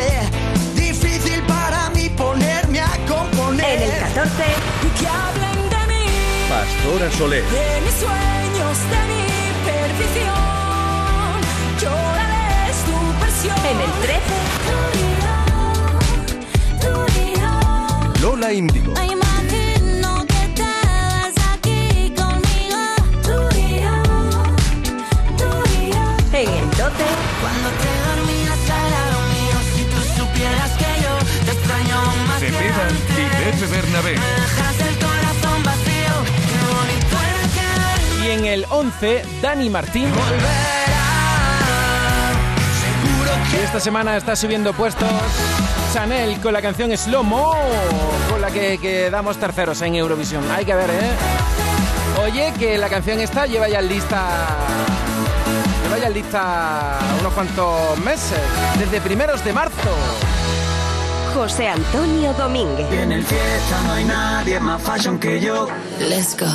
Difícil 0.75 1.41
para 1.43 1.89
mí 1.91 2.09
ponerme 2.09 2.79
a 2.79 2.89
componer. 3.07 3.65
En 3.65 3.81
el 3.83 4.13
14... 4.13 4.43
Y 4.83 4.99
que 4.99 5.07
hablen 5.07 5.69
de 5.69 5.87
mí, 5.93 6.05
Pastora 6.49 7.11
Soler. 7.11 7.43
de 7.43 7.81
mis 7.81 7.93
sueños, 7.95 8.77
de 8.93 9.01
mi 9.09 9.23
perdición. 9.65 11.37
Llorarles 11.81 12.77
tu 12.85 12.97
versión. 13.21 13.57
En 13.65 13.79
el 13.81 13.91
13... 14.03 14.17
Lola 18.21 18.51
Índigo. 18.53 18.93
12... 26.97 27.27
Cuando 27.41 27.69
te 27.81 27.91
dormías 28.07 28.61
al 28.69 28.91
lado 28.91 29.17
mío, 29.33 29.57
si 29.75 29.83
tú 29.85 29.99
supieras 30.21 30.71
que 30.71 30.89
yo 31.03 31.13
te 31.45 31.51
extraño 31.51 31.97
más 32.27 32.39
que 32.39 32.47
Cepeda 32.47 32.63
y 32.63 32.69
antes. 32.81 33.59
Pepe 33.59 33.65
Bernabé. 33.75 34.13
Me 34.13 34.25
dejas 34.25 34.79
el 34.79 34.95
corazón 34.97 35.63
vacío. 35.63 36.13
Qué 36.47 36.59
bonito 36.75 37.15
era 37.31 37.43
que 37.53 38.27
Y 38.27 38.31
en 38.31 38.45
el 38.45 38.65
11, 38.69 39.23
Dani 39.41 39.69
Martín. 39.69 40.07
Y 43.53 43.55
esta 43.63 43.79
semana 43.79 44.17
está 44.17 44.35
subiendo 44.35 44.73
puestos 44.73 45.09
Chanel 45.93 46.39
con 46.41 46.53
la 46.53 46.61
canción 46.61 46.95
Slow 46.95 47.23
Mo, 47.23 47.55
con 48.29 48.41
la 48.41 48.51
que 48.51 48.77
quedamos 48.77 49.37
terceros 49.37 49.81
en 49.81 49.95
Eurovisión. 49.95 50.43
Hay 50.51 50.65
que 50.65 50.75
ver, 50.75 50.89
¿eh? 50.89 51.11
Oye, 52.23 52.53
que 52.59 52.77
la 52.77 52.89
canción 52.89 53.19
esta 53.19 53.45
lleva 53.45 53.69
ya 53.69 53.81
lista. 53.81 54.27
Lista 56.13 56.99
unos 57.19 57.33
cuantos 57.33 57.99
meses, 57.99 58.39
desde 58.79 59.01
primeros 59.01 59.43
de 59.43 59.51
marzo. 59.51 59.89
José 61.35 61.67
Antonio 61.67 62.33
Domínguez. 62.33 62.89
En 62.93 63.11
el 63.11 63.23
fiesta 63.25 63.81
no 63.85 63.91
hay 63.91 64.05
nadie 64.05 64.59
más 64.59 64.81
fashion 64.81 65.19
que 65.19 65.41
yo. 65.41 65.67
Let's 65.99 66.37
go. 66.39 66.47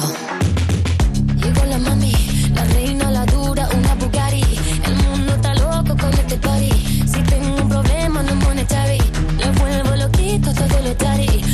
Llegó 1.36 1.64
la 1.66 1.78
mami, 1.78 2.12
la 2.54 2.64
reina, 2.64 3.10
la 3.10 3.26
dura, 3.26 3.68
una 3.76 3.94
Bugatti. 3.96 4.42
El 4.86 4.94
mundo 4.96 5.34
está 5.34 5.54
loco 5.54 5.96
con 6.00 6.12
este 6.14 6.38
party. 6.38 7.04
Si 7.06 7.22
tengo 7.22 7.62
un 7.62 7.68
problema, 7.68 8.22
no 8.22 8.34
monetary. 8.36 8.98
Le 9.38 9.50
vuelvo 9.50 9.96
loquito 9.96 10.52
todo 10.54 10.80
lo 10.82 10.96
tari. 10.96 11.44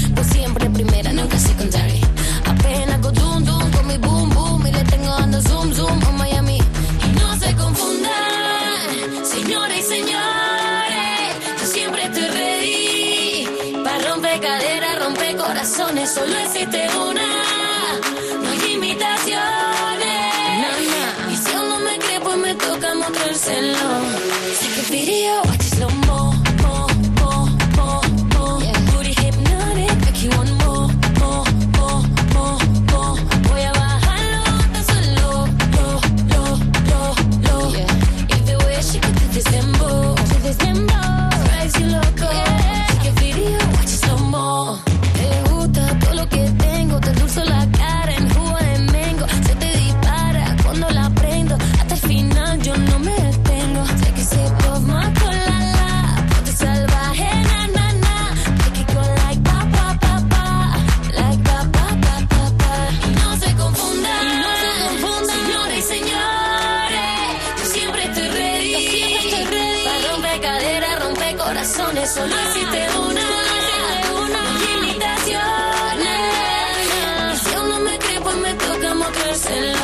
Sitting 79.48 79.77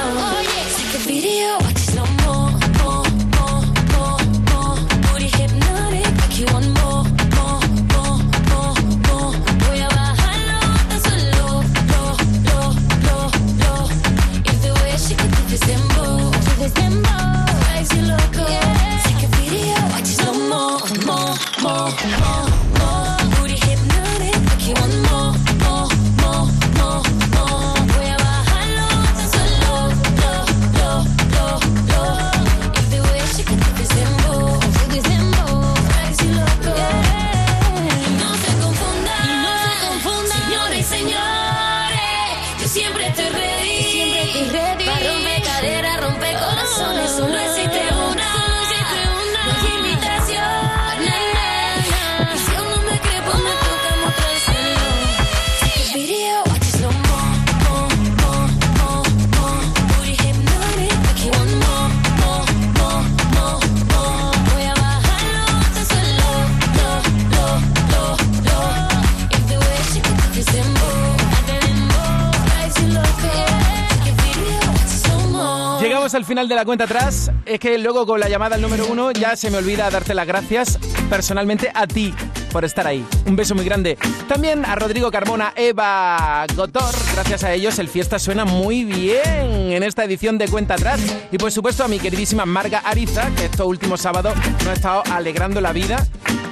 final 76.34 76.48
de 76.48 76.54
la 76.56 76.64
cuenta 76.64 76.82
atrás. 76.82 77.30
Es 77.46 77.60
que 77.60 77.78
luego 77.78 78.04
con 78.06 78.18
la 78.18 78.28
llamada 78.28 78.56
al 78.56 78.60
número 78.60 78.88
uno 78.88 79.12
ya 79.12 79.36
se 79.36 79.52
me 79.52 79.58
olvida 79.58 79.88
darte 79.88 80.14
las 80.14 80.26
gracias 80.26 80.80
personalmente 81.08 81.70
a 81.72 81.86
ti 81.86 82.12
por 82.50 82.64
estar 82.64 82.88
ahí. 82.88 83.06
Un 83.24 83.36
beso 83.36 83.54
muy 83.54 83.64
grande. 83.64 83.96
También 84.26 84.64
a 84.64 84.74
Rodrigo 84.74 85.12
Carmona, 85.12 85.52
Eva 85.54 86.44
Gotor. 86.56 86.92
Gracias 87.14 87.44
a 87.44 87.52
ellos 87.52 87.78
el 87.78 87.88
fiesta 87.88 88.18
suena 88.18 88.44
muy 88.44 88.82
bien 88.82 89.70
en 89.70 89.84
esta 89.84 90.02
edición 90.02 90.36
de 90.36 90.48
Cuenta 90.48 90.74
Atrás. 90.74 91.00
Y 91.30 91.38
por 91.38 91.52
supuesto 91.52 91.84
a 91.84 91.88
mi 91.88 92.00
queridísima 92.00 92.44
Marga 92.44 92.80
Ariza, 92.80 93.30
que 93.36 93.44
estos 93.44 93.68
últimos 93.68 94.00
sábados 94.00 94.34
nos 94.58 94.66
ha 94.66 94.72
estado 94.72 95.04
alegrando 95.12 95.60
la 95.60 95.72
vida 95.72 96.04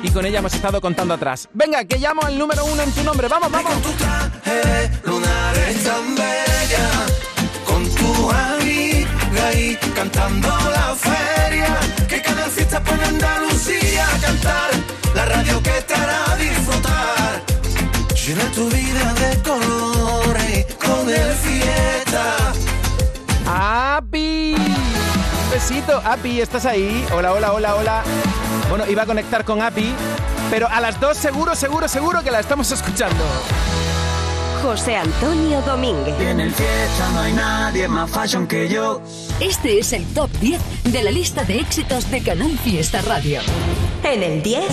y 0.05 0.11
con 0.11 0.25
ella 0.25 0.39
hemos 0.39 0.55
estado 0.55 0.81
contando 0.81 1.15
atrás. 1.15 1.49
Venga, 1.55 1.85
que 1.87 1.99
llamo 1.99 2.23
al 2.23 2.39
número 2.39 2.65
uno 2.67 2.83
en 2.83 2.93
tu 2.93 3.03
nombre. 3.03 3.27
Vamos, 3.27 3.51
vamos 3.51 3.73
cantando 9.95 10.49
la 10.49 10.95
feria, 10.95 11.79
que 12.09 12.23
cada 12.23 12.45
fiesta 12.49 12.81
pone 12.81 13.05
Andalucía 13.05 14.07
a 14.07 14.19
cantar, 14.19 14.71
la 15.15 15.25
radio 15.25 15.63
que 15.63 15.83
te 15.83 15.95
hará 15.95 16.37
disfrutar. 16.37 17.43
Llena 18.15 18.45
tu 18.53 18.69
vida 18.69 19.15
de 19.15 19.43
colores 19.43 20.67
con 20.77 21.09
el 21.11 21.33
fiesta. 21.35 22.53
¡Api! 23.47 24.55
Besito, 25.51 26.01
Api, 26.05 26.41
¿estás 26.41 26.65
ahí? 26.65 27.05
Hola, 27.13 27.33
hola, 27.33 27.53
hola, 27.53 27.75
hola. 27.75 28.03
Bueno, 28.69 28.87
iba 28.87 29.03
a 29.03 29.07
conectar 29.07 29.45
con 29.45 29.61
Api, 29.61 29.93
pero 30.51 30.69
a 30.69 30.81
las 30.81 31.01
dos 31.01 31.17
seguro, 31.17 31.57
seguro, 31.57 31.89
seguro 31.89 32.23
que 32.23 32.31
la 32.31 32.41
estamos 32.41 32.71
escuchando. 32.71 33.25
José 34.63 34.97
Antonio 34.97 35.61
Domínguez. 35.63 36.15
En 36.21 36.39
el 36.39 36.53
fiesta 36.53 37.11
no 37.13 37.21
hay 37.21 37.33
nadie 37.33 37.89
más 37.89 38.09
fashion 38.09 38.47
que 38.47 38.69
yo. 38.69 39.03
Este 39.41 39.81
es 39.81 39.93
el 39.93 40.07
top 40.15 40.31
10 40.41 40.61
de 40.85 41.03
la 41.03 41.11
lista 41.11 41.43
de 41.43 41.59
éxitos 41.59 42.09
de 42.13 42.23
Canal 42.23 42.57
Fiesta 42.59 43.03
Radio. 43.03 43.41
En 44.05 44.23
el 44.23 44.41
10. 44.41 44.65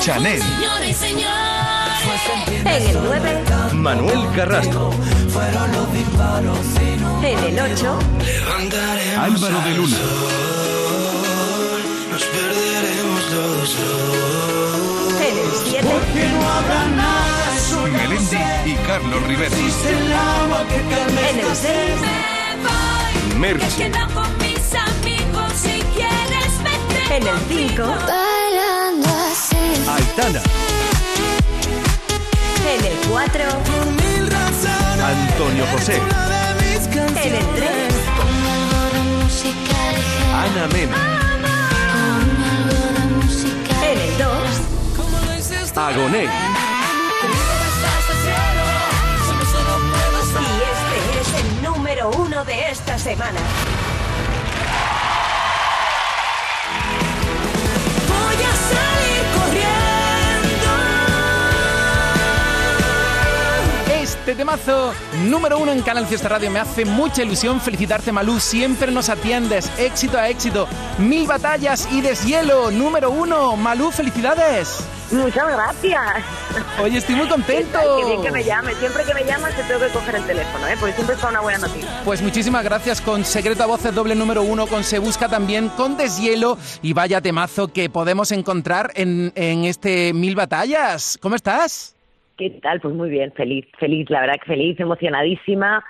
Chanel. 0.00 0.40
En 2.64 2.82
el 2.88 2.98
9. 3.04 3.44
Manuel 3.74 4.20
Carrasco. 4.34 4.92
En 7.22 7.38
el 7.38 7.60
8. 7.60 7.98
Álvaro 9.18 9.60
de 9.60 9.74
Luna. 9.74 9.98
Nos 12.10 12.22
perderemos 12.24 13.30
los 13.30 13.58
dos. 13.60 13.76
En 15.20 15.38
el 15.38 15.50
7. 15.70 15.86
Porque 15.86 16.28
no 16.28 16.48
habrá 16.48 16.86
nada 16.96 17.39
Melendi 17.90 18.36
y 18.66 18.74
Carlos 18.86 19.22
Rivera. 19.26 19.56
el 19.56 20.12
agua 20.12 20.64
que 20.68 20.80
calme 20.94 21.30
En 21.30 21.38
el 21.40 21.56
6. 21.56 22.20
Merche. 23.38 23.90
con 24.14 24.38
mis 24.38 24.74
amigos 24.74 25.52
si 25.60 25.82
quieres 25.94 26.52
vete. 26.62 27.16
En 27.16 27.26
el 27.26 27.38
5. 27.48 27.82
Bailando 27.82 29.08
así. 29.08 29.56
Aitana. 29.88 30.42
En 32.66 32.84
el 32.84 32.96
4. 33.08 33.44
Antonio 35.02 35.64
José. 35.72 35.96
En 35.96 37.34
el 37.34 37.46
3. 37.56 37.68
Con 38.16 38.32
algo 38.54 38.80
de 38.92 39.00
música 39.24 39.78
ligera. 39.96 40.42
Ana 40.42 40.64
Mena. 40.72 40.98
En 43.82 43.98
el 44.00 44.12
2. 44.18 44.60
Agoné. 45.76 46.79
Número 51.90 52.10
1 52.10 52.44
de 52.44 52.70
esta 52.70 52.96
semana. 52.96 53.40
Este 64.30 64.42
temazo, 64.42 64.94
número 65.24 65.58
uno 65.58 65.72
en 65.72 65.82
Canal 65.82 66.06
Fiesta 66.06 66.28
Radio, 66.28 66.52
me 66.52 66.60
hace 66.60 66.84
mucha 66.84 67.24
ilusión 67.24 67.60
felicitarte, 67.60 68.12
Malú. 68.12 68.38
Siempre 68.38 68.92
nos 68.92 69.08
atiendes, 69.08 69.68
éxito 69.76 70.16
a 70.18 70.28
éxito. 70.28 70.68
Mil 70.98 71.26
batallas 71.26 71.88
y 71.90 72.00
deshielo, 72.00 72.70
número 72.70 73.10
uno. 73.10 73.56
Malú, 73.56 73.90
felicidades. 73.90 74.84
Muchas 75.10 75.48
gracias. 75.48 76.00
Oye, 76.80 76.98
estoy 76.98 77.16
muy 77.16 77.26
contento. 77.26 77.80
Qué 77.98 78.04
bien 78.04 78.22
que 78.22 78.30
me 78.30 78.44
llames. 78.44 78.76
Siempre 78.76 79.02
que 79.02 79.14
me 79.14 79.24
llamas 79.24 79.52
te 79.56 79.64
tengo 79.64 79.80
que 79.80 79.88
coger 79.88 80.14
el 80.14 80.24
teléfono, 80.24 80.68
¿eh? 80.68 80.76
porque 80.78 80.94
siempre 80.94 81.16
es 81.16 81.24
una 81.24 81.40
buena 81.40 81.58
noticia. 81.58 82.02
Pues 82.04 82.22
muchísimas 82.22 82.62
gracias 82.62 83.00
con 83.00 83.24
Secreto 83.24 83.64
a 83.64 83.66
Voces 83.66 83.92
doble 83.92 84.14
número 84.14 84.44
uno, 84.44 84.68
con 84.68 84.84
Se 84.84 85.00
Busca 85.00 85.28
también, 85.28 85.70
con 85.70 85.96
Deshielo 85.96 86.56
y 86.82 86.92
vaya 86.92 87.20
temazo 87.20 87.72
que 87.72 87.90
podemos 87.90 88.30
encontrar 88.30 88.92
en, 88.94 89.32
en 89.34 89.64
este 89.64 90.12
Mil 90.12 90.36
Batallas. 90.36 91.18
¿Cómo 91.20 91.34
estás? 91.34 91.96
¿Qué 92.40 92.48
tal? 92.48 92.80
Pues 92.80 92.94
muy 92.94 93.10
bien, 93.10 93.30
feliz, 93.32 93.66
feliz, 93.78 94.08
la 94.08 94.22
verdad 94.22 94.36
que 94.42 94.46
feliz, 94.46 94.80
emocionadísima. 94.80 95.84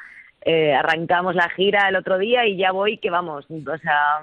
Eh, 0.44 0.74
arrancamos 0.74 1.36
la 1.36 1.48
gira 1.50 1.88
el 1.88 1.94
otro 1.94 2.18
día 2.18 2.44
y 2.44 2.56
ya 2.56 2.72
voy 2.72 2.98
que 2.98 3.08
vamos, 3.08 3.46
o 3.48 3.78
sea, 3.78 4.20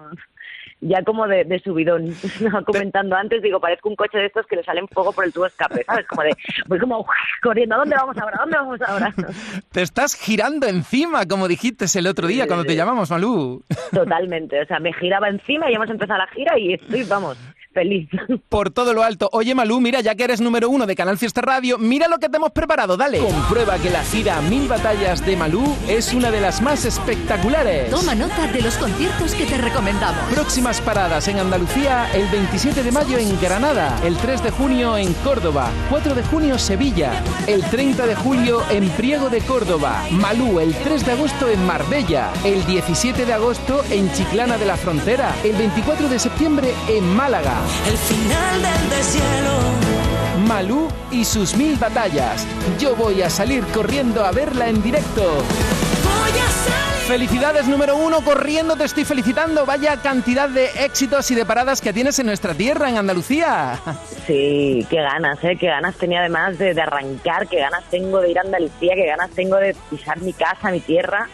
ya 0.82 1.04
como 1.06 1.26
de, 1.26 1.46
de 1.46 1.58
subidón. 1.60 2.14
Comentando 2.66 3.16
antes, 3.16 3.42
digo, 3.42 3.62
parezco 3.62 3.88
un 3.88 3.96
coche 3.96 4.18
de 4.18 4.26
estos 4.26 4.46
que 4.46 4.58
le 4.58 4.64
salen 4.66 4.90
fuego 4.90 5.14
por 5.14 5.24
el 5.24 5.32
tubo 5.32 5.46
escape, 5.46 5.86
¿sabes? 5.86 6.06
Como 6.06 6.24
de, 6.24 6.36
voy 6.68 6.80
como 6.80 7.06
corriendo, 7.42 7.76
¿a 7.76 7.78
dónde 7.78 7.96
vamos 7.96 8.18
ahora? 8.18 8.36
¿A 8.36 8.42
dónde 8.42 8.58
vamos 8.58 8.82
ahora? 8.82 9.14
Te 9.72 9.82
estás 9.82 10.14
girando 10.14 10.68
encima, 10.68 11.26
como 11.28 11.48
dijiste 11.48 11.86
el 11.98 12.08
otro 12.08 12.28
día 12.28 12.46
cuando 12.46 12.66
te 12.66 12.76
llamamos, 12.76 13.10
Malú. 13.10 13.64
Totalmente, 13.94 14.60
o 14.60 14.66
sea, 14.66 14.82
me 14.82 14.92
giraba 14.92 15.30
encima 15.30 15.72
y 15.72 15.76
hemos 15.76 15.90
empezado 15.90 16.20
la 16.20 16.28
gira 16.28 16.60
y 16.60 16.74
estoy, 16.74 17.04
vamos, 17.04 17.38
feliz. 17.78 18.10
Por 18.50 18.72
todo 18.72 18.92
lo 18.96 19.04
alto. 19.04 19.30
Oye, 19.34 19.54
Malú, 19.54 19.80
mira, 19.80 20.02
ya 20.02 20.16
que 20.16 20.24
eres 20.24 20.42
número 20.42 20.68
uno 20.68 20.88
de 20.88 20.96
Canal 20.96 21.20
Fiesta 21.20 21.42
Radio, 21.42 21.78
mira 21.78 22.08
lo 22.08 22.18
que 22.18 22.28
te 22.28 22.38
hemos 22.38 22.52
preparado, 22.52 22.98
dale. 22.98 23.20
Comprueba 23.20 23.78
que 23.78 23.92
la 23.92 24.04
gira 24.04 24.42
Mil 24.42 24.68
Batallas 24.68 25.24
de 25.24 25.38
Malú 25.38 25.64
es 25.88 26.12
una 26.12 26.32
de 26.32 26.42
las 26.42 26.60
más 26.60 26.86
espectaculares. 26.86 27.92
Toma 27.92 28.16
nota 28.16 28.48
de 28.52 28.64
los 28.64 28.76
conciertos 28.78 29.36
que 29.36 29.46
te 29.46 29.60
recomendamos. 29.60 30.34
Próximas 30.34 30.82
paradas 30.82 31.28
en 31.28 31.38
Andalucía 31.38 32.10
el 32.16 32.28
27 32.30 32.82
de 32.82 32.92
mayo 32.92 33.20
en 33.20 33.40
Granada, 33.40 33.96
el 34.04 34.18
3 34.18 34.42
de 34.42 34.50
junio 34.50 34.98
en 34.98 35.14
Córdoba, 35.24 35.70
4 35.92 36.16
de 36.16 36.24
junio 36.24 36.58
Sevilla, 36.58 37.22
el 37.46 37.62
30 37.62 38.08
de 38.08 38.16
julio 38.16 38.64
en 38.72 38.90
Priego 38.90 39.30
de 39.30 39.42
Córdoba, 39.42 40.04
Malú 40.10 40.60
el 40.60 40.74
3 40.74 41.06
de 41.06 41.12
agosto 41.12 41.48
en 41.48 41.64
Marbella, 41.68 42.32
el 42.44 42.66
17 42.66 43.26
de 43.26 43.34
agosto 43.34 43.84
en 43.92 44.12
Chiclana 44.14 44.58
de 44.58 44.66
la 44.66 44.78
Frontera, 44.78 45.36
el 45.44 45.56
24 45.56 46.10
de 46.10 46.18
septiembre 46.18 46.74
en 46.88 47.16
Málaga. 47.16 47.67
El 47.88 47.98
final 47.98 48.62
del 48.62 48.90
deshielo. 48.90 50.48
Malú 50.48 50.88
y 51.12 51.26
sus 51.26 51.56
mil 51.56 51.76
batallas. 51.78 52.46
Yo 52.80 52.96
voy 52.96 53.22
a 53.22 53.30
salir 53.30 53.64
corriendo 53.74 54.24
a 54.24 54.32
verla 54.32 54.68
en 54.68 54.82
directo. 54.82 55.24
Voy 55.24 56.40
a 56.40 56.50
salir. 56.52 56.88
Felicidades 57.08 57.66
número 57.68 57.96
uno, 57.96 58.20
corriendo 58.22 58.76
te 58.76 58.84
estoy 58.84 59.06
felicitando. 59.06 59.66
Vaya 59.66 60.02
cantidad 60.02 60.50
de 60.50 60.66
éxitos 60.84 61.32
y 61.32 61.36
de 61.36 61.46
paradas 61.46 61.80
que 61.80 61.94
tienes 61.94 62.20
en 62.20 62.26
nuestra 62.26 62.54
tierra, 62.54 62.90
en 62.90 62.98
Andalucía. 62.98 63.80
Sí, 64.26 64.86
qué 64.90 64.98
ganas, 64.98 65.42
¿eh? 65.44 65.56
Qué 65.56 65.68
ganas 65.68 65.96
tenía 65.96 66.20
además 66.20 66.58
de, 66.58 66.74
de 66.74 66.82
arrancar, 66.82 67.48
qué 67.48 67.60
ganas 67.60 67.86
tengo 67.90 68.20
de 68.20 68.32
ir 68.32 68.38
a 68.38 68.42
Andalucía, 68.42 68.94
qué 68.96 69.06
ganas 69.06 69.30
tengo 69.30 69.56
de 69.56 69.74
pisar 69.90 70.20
mi 70.20 70.34
casa, 70.34 70.70
mi 70.70 70.82
tierra. 70.82 71.30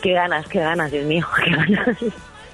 Qué 0.00 0.12
ganas, 0.12 0.46
qué 0.46 0.60
ganas, 0.60 0.92
Dios 0.92 1.06
mío, 1.06 1.26
qué 1.44 1.50
ganas. 1.50 1.96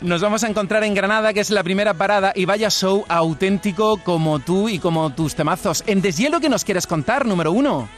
Nos 0.04 0.20
vamos 0.20 0.44
a 0.44 0.48
encontrar 0.48 0.84
en 0.84 0.92
Granada, 0.92 1.32
que 1.32 1.40
es 1.40 1.50
la 1.50 1.64
primera 1.64 1.94
parada, 1.94 2.34
y 2.36 2.44
vaya 2.44 2.68
show 2.68 3.06
auténtico 3.08 3.96
como 4.04 4.38
tú 4.38 4.68
y 4.68 4.78
como 4.78 5.14
tus 5.14 5.34
temazos. 5.34 5.82
En 5.88 6.02
Deshielo, 6.02 6.40
¿qué 6.40 6.50
nos 6.50 6.62
quieres 6.62 6.86
contar, 6.86 7.24
número 7.24 7.52
uno? 7.52 7.88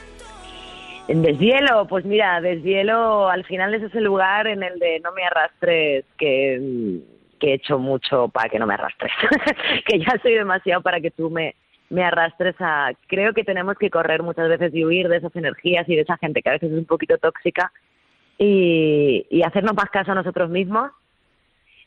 En 1.09 1.23
Deshielo, 1.23 1.85
pues 1.89 2.05
mira, 2.05 2.41
Deshielo 2.41 3.29
al 3.29 3.45
final 3.45 3.75
es 3.75 3.83
ese 3.83 4.01
lugar 4.01 4.47
en 4.47 4.63
el 4.63 4.79
de 4.79 5.01
no 5.01 5.11
me 5.11 5.25
arrastres, 5.25 6.05
que, 6.17 7.01
que 7.41 7.51
he 7.51 7.55
hecho 7.55 7.81
mucho 7.81 8.29
para 8.29 8.49
que 8.51 8.61
no 8.61 8.69
me 8.69 8.75
arrastres, 8.75 9.13
que 9.85 9.99
ya 9.99 10.17
soy 10.23 10.35
demasiado 10.35 10.83
para 10.83 11.01
que 11.01 11.11
tú 11.11 11.29
me, 11.29 11.57
me 11.91 12.05
arrastres 12.05 12.55
a... 12.61 12.93
Creo 13.09 13.33
que 13.33 13.43
tenemos 13.43 13.77
que 13.79 13.91
correr 13.91 14.23
muchas 14.23 14.49
veces 14.49 14.73
y 14.73 14.85
huir 14.85 15.09
de 15.09 15.17
esas 15.17 15.35
energías 15.35 15.89
y 15.89 15.97
de 15.97 16.03
esa 16.03 16.19
gente 16.19 16.41
que 16.41 16.51
a 16.51 16.53
veces 16.53 16.71
es 16.71 16.79
un 16.79 16.87
poquito 16.87 17.19
tóxica 17.19 17.73
y, 18.39 19.27
y 19.29 19.43
hacernos 19.43 19.75
más 19.75 19.91
caso 19.91 20.13
a 20.13 20.15
nosotros 20.15 20.51
mismos. 20.51 20.93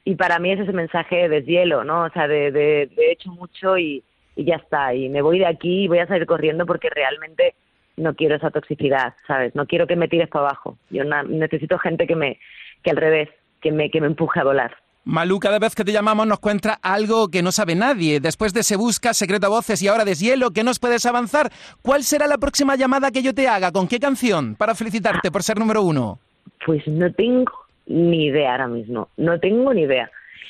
Y 0.05 0.15
para 0.15 0.39
mí 0.39 0.51
es 0.51 0.59
ese 0.59 0.73
mensaje 0.73 1.15
de 1.15 1.29
deshielo, 1.29 1.83
¿no? 1.83 2.05
O 2.05 2.09
sea, 2.09 2.27
de, 2.27 2.51
de, 2.51 2.89
de 2.95 3.07
he 3.07 3.11
hecho 3.11 3.31
mucho 3.31 3.77
y, 3.77 4.03
y 4.35 4.45
ya 4.45 4.55
está. 4.55 4.93
Y 4.93 5.09
me 5.09 5.21
voy 5.21 5.39
de 5.39 5.45
aquí 5.45 5.83
y 5.83 5.87
voy 5.87 5.99
a 5.99 6.07
salir 6.07 6.25
corriendo 6.25 6.65
porque 6.65 6.89
realmente 6.89 7.55
no 7.97 8.15
quiero 8.15 8.35
esa 8.35 8.49
toxicidad, 8.49 9.13
¿sabes? 9.27 9.53
No 9.55 9.65
quiero 9.65 9.85
que 9.85 9.95
me 9.95 10.07
tires 10.07 10.29
para 10.29 10.45
abajo. 10.45 10.77
Yo 10.89 11.03
necesito 11.03 11.77
gente 11.77 12.07
que 12.07 12.15
me, 12.15 12.39
que 12.83 12.91
al 12.91 12.97
revés, 12.97 13.29
que 13.61 13.71
me, 13.71 13.91
que 13.91 14.01
me 14.01 14.07
empuje 14.07 14.39
a 14.39 14.45
volar. 14.45 14.75
Malú, 15.05 15.39
cada 15.39 15.59
vez 15.59 15.75
que 15.75 15.83
te 15.83 15.91
llamamos 15.91 16.27
nos 16.27 16.39
cuenta 16.39 16.77
algo 16.81 17.29
que 17.29 17.41
no 17.41 17.51
sabe 17.51 17.75
nadie. 17.75 18.19
Después 18.19 18.53
de 18.53 18.63
Se 18.63 18.75
Busca, 18.75 19.13
Secreto 19.13 19.47
a 19.47 19.49
Voces 19.49 19.81
y 19.81 19.87
ahora 19.87 20.05
Deshielo, 20.05 20.51
¿qué 20.51 20.63
nos 20.63 20.79
puedes 20.79 21.05
avanzar? 21.05 21.51
¿Cuál 21.81 22.03
será 22.03 22.27
la 22.27 22.37
próxima 22.37 22.75
llamada 22.75 23.11
que 23.11 23.23
yo 23.23 23.33
te 23.33 23.47
haga? 23.47 23.71
¿Con 23.71 23.87
qué 23.87 23.99
canción? 23.99 24.55
Para 24.55 24.75
felicitarte 24.75 25.31
por 25.31 25.43
ser 25.43 25.57
número 25.57 25.81
uno. 25.81 26.19
Pues 26.65 26.85
no 26.87 27.11
tengo 27.13 27.51
ni 27.89 28.27
idea 28.27 28.51
ahora 28.51 28.67
mismo, 28.67 29.09
no 29.17 29.39
tengo 29.39 29.73
ni 29.73 29.81
idea. 29.81 30.09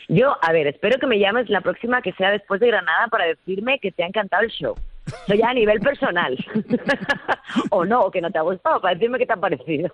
Yo, 0.10 0.38
a 0.42 0.52
ver, 0.52 0.68
espero 0.68 1.00
que 1.00 1.08
me 1.08 1.20
llames 1.20 1.50
la 1.50 1.62
próxima 1.62 2.02
que 2.02 2.14
sea 2.14 2.32
después 2.32 2.60
de 2.60 2.68
Granada 2.68 3.08
para 3.08 3.26
decirme 3.26 3.80
que 3.80 3.92
te 3.92 4.04
ha 4.04 4.08
encantado 4.08 4.44
el 4.44 4.50
show. 4.50 4.76
Eso 5.28 5.36
ya 5.36 5.50
a 5.50 5.54
nivel 5.54 5.80
personal. 5.80 6.38
o 7.70 7.86
no, 7.86 8.02
o 8.02 8.12
que 8.12 8.22
no 8.22 8.32
te 8.32 8.38
ha 8.38 8.42
gustado, 8.42 8.82
para 8.82 8.94
decirme 8.94 9.18
qué 9.18 9.26
te 9.26 9.34
ha 9.34 9.38
parecido. 9.38 9.90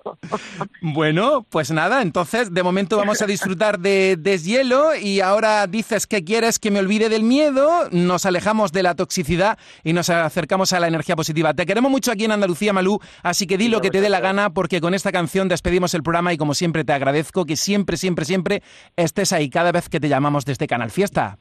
Bueno, 0.82 1.46
pues 1.50 1.72
nada, 1.72 2.02
entonces 2.02 2.54
de 2.54 2.64
momento 2.64 2.98
vamos 2.98 3.22
a 3.22 3.26
disfrutar 3.26 3.80
de 3.80 4.18
Deshielo 4.18 4.96
y 4.96 5.22
ahora 5.22 5.68
dices 5.68 6.08
que 6.08 6.24
quieres 6.24 6.60
que 6.60 6.72
me 6.72 6.80
olvide 6.80 7.10
del 7.10 7.24
miedo, 7.24 7.90
nos 7.92 8.26
alejamos 8.26 8.72
de 8.72 8.84
la 8.84 8.96
toxicidad 8.96 9.58
y 9.84 9.94
nos 9.94 10.10
acercamos 10.10 10.74
a 10.74 10.80
la 10.80 10.88
energía 10.88 11.16
positiva. 11.16 11.54
Te 11.54 11.66
queremos 11.66 11.92
mucho 11.92 12.12
aquí 12.12 12.26
en 12.26 12.32
Andalucía, 12.32 12.74
Malú, 12.74 13.00
así 13.24 13.48
que 13.48 13.58
di 13.58 13.68
lo 13.68 13.82
que 13.82 13.92
te 13.92 14.02
dé 14.02 14.10
la 14.10 14.20
gana 14.20 14.52
porque 14.52 14.82
con 14.82 14.94
esta 14.94 15.12
canción 15.12 15.48
despedimos 15.48 15.94
el 15.94 16.04
programa 16.04 16.34
y 16.34 16.38
como 16.38 16.54
siempre 16.54 16.84
te 16.84 16.94
agradezco 16.94 17.46
que 17.46 17.56
siempre, 17.56 17.98
siempre, 17.98 18.26
siempre 18.26 18.64
estés 18.96 19.34
ahí 19.34 19.50
cada 19.50 19.72
vez 19.72 19.90
que 19.90 20.00
te 20.00 20.10
llamamos 20.10 20.46
desde 20.46 20.68
Canal 20.68 20.92
Fiesta. 20.92 21.38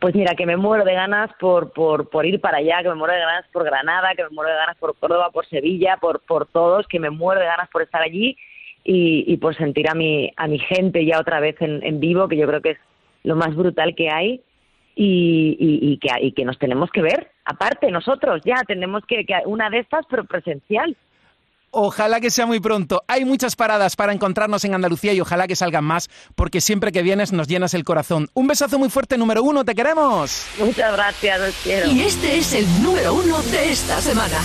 Pues 0.00 0.14
mira, 0.14 0.34
que 0.34 0.46
me 0.46 0.56
muero 0.56 0.84
de 0.84 0.94
ganas 0.94 1.30
por, 1.40 1.72
por, 1.72 2.10
por 2.10 2.26
ir 2.26 2.40
para 2.40 2.58
allá, 2.58 2.82
que 2.82 2.88
me 2.90 2.94
muero 2.94 3.14
de 3.14 3.20
ganas 3.20 3.46
por 3.52 3.64
Granada, 3.64 4.14
que 4.14 4.22
me 4.24 4.30
muero 4.30 4.50
de 4.50 4.56
ganas 4.56 4.76
por 4.76 4.96
Córdoba, 4.98 5.30
por 5.30 5.46
Sevilla, 5.46 5.96
por, 6.00 6.20
por 6.20 6.46
todos, 6.46 6.86
que 6.88 7.00
me 7.00 7.10
muero 7.10 7.40
de 7.40 7.46
ganas 7.46 7.68
por 7.70 7.82
estar 7.82 8.02
allí 8.02 8.36
y, 8.84 9.24
y 9.26 9.36
por 9.38 9.56
sentir 9.56 9.88
a 9.88 9.94
mi, 9.94 10.30
a 10.36 10.46
mi 10.46 10.58
gente 10.58 11.04
ya 11.06 11.18
otra 11.20 11.40
vez 11.40 11.56
en, 11.60 11.82
en 11.84 12.00
vivo, 12.00 12.28
que 12.28 12.36
yo 12.36 12.46
creo 12.46 12.60
que 12.60 12.70
es 12.72 12.78
lo 13.24 13.34
más 13.36 13.54
brutal 13.56 13.94
que 13.94 14.10
hay. 14.10 14.42
Y, 14.94 15.56
y- 15.58 15.92
y 15.92 15.96
que, 15.96 16.08
y 16.20 16.32
que 16.32 16.44
nos 16.44 16.58
tenemos 16.58 16.90
que 16.90 17.00
ver, 17.00 17.30
aparte 17.46 17.90
nosotros 17.90 18.42
ya 18.44 18.56
tenemos 18.66 19.02
que, 19.06 19.24
que 19.24 19.34
una 19.46 19.70
de 19.70 19.78
estas, 19.78 20.04
pero 20.10 20.24
presencial. 20.24 20.94
Ojalá 21.74 22.20
que 22.20 22.30
sea 22.30 22.44
muy 22.44 22.60
pronto. 22.60 23.02
Hay 23.08 23.24
muchas 23.24 23.56
paradas 23.56 23.96
para 23.96 24.12
encontrarnos 24.12 24.62
en 24.66 24.74
Andalucía 24.74 25.14
y 25.14 25.22
ojalá 25.22 25.48
que 25.48 25.56
salgan 25.56 25.84
más, 25.84 26.10
porque 26.34 26.60
siempre 26.60 26.92
que 26.92 27.02
vienes 27.02 27.32
nos 27.32 27.48
llenas 27.48 27.72
el 27.72 27.82
corazón. 27.82 28.28
Un 28.34 28.46
besazo 28.46 28.78
muy 28.78 28.90
fuerte, 28.90 29.16
número 29.16 29.42
uno, 29.42 29.64
te 29.64 29.74
queremos. 29.74 30.44
Muchas 30.58 30.92
gracias, 30.92 31.40
os 31.40 31.54
quiero. 31.62 31.90
Y 31.90 32.02
este 32.02 32.36
es 32.36 32.52
el 32.52 32.82
número 32.82 33.14
uno 33.14 33.40
de 33.44 33.72
esta 33.72 34.02
semana. 34.02 34.36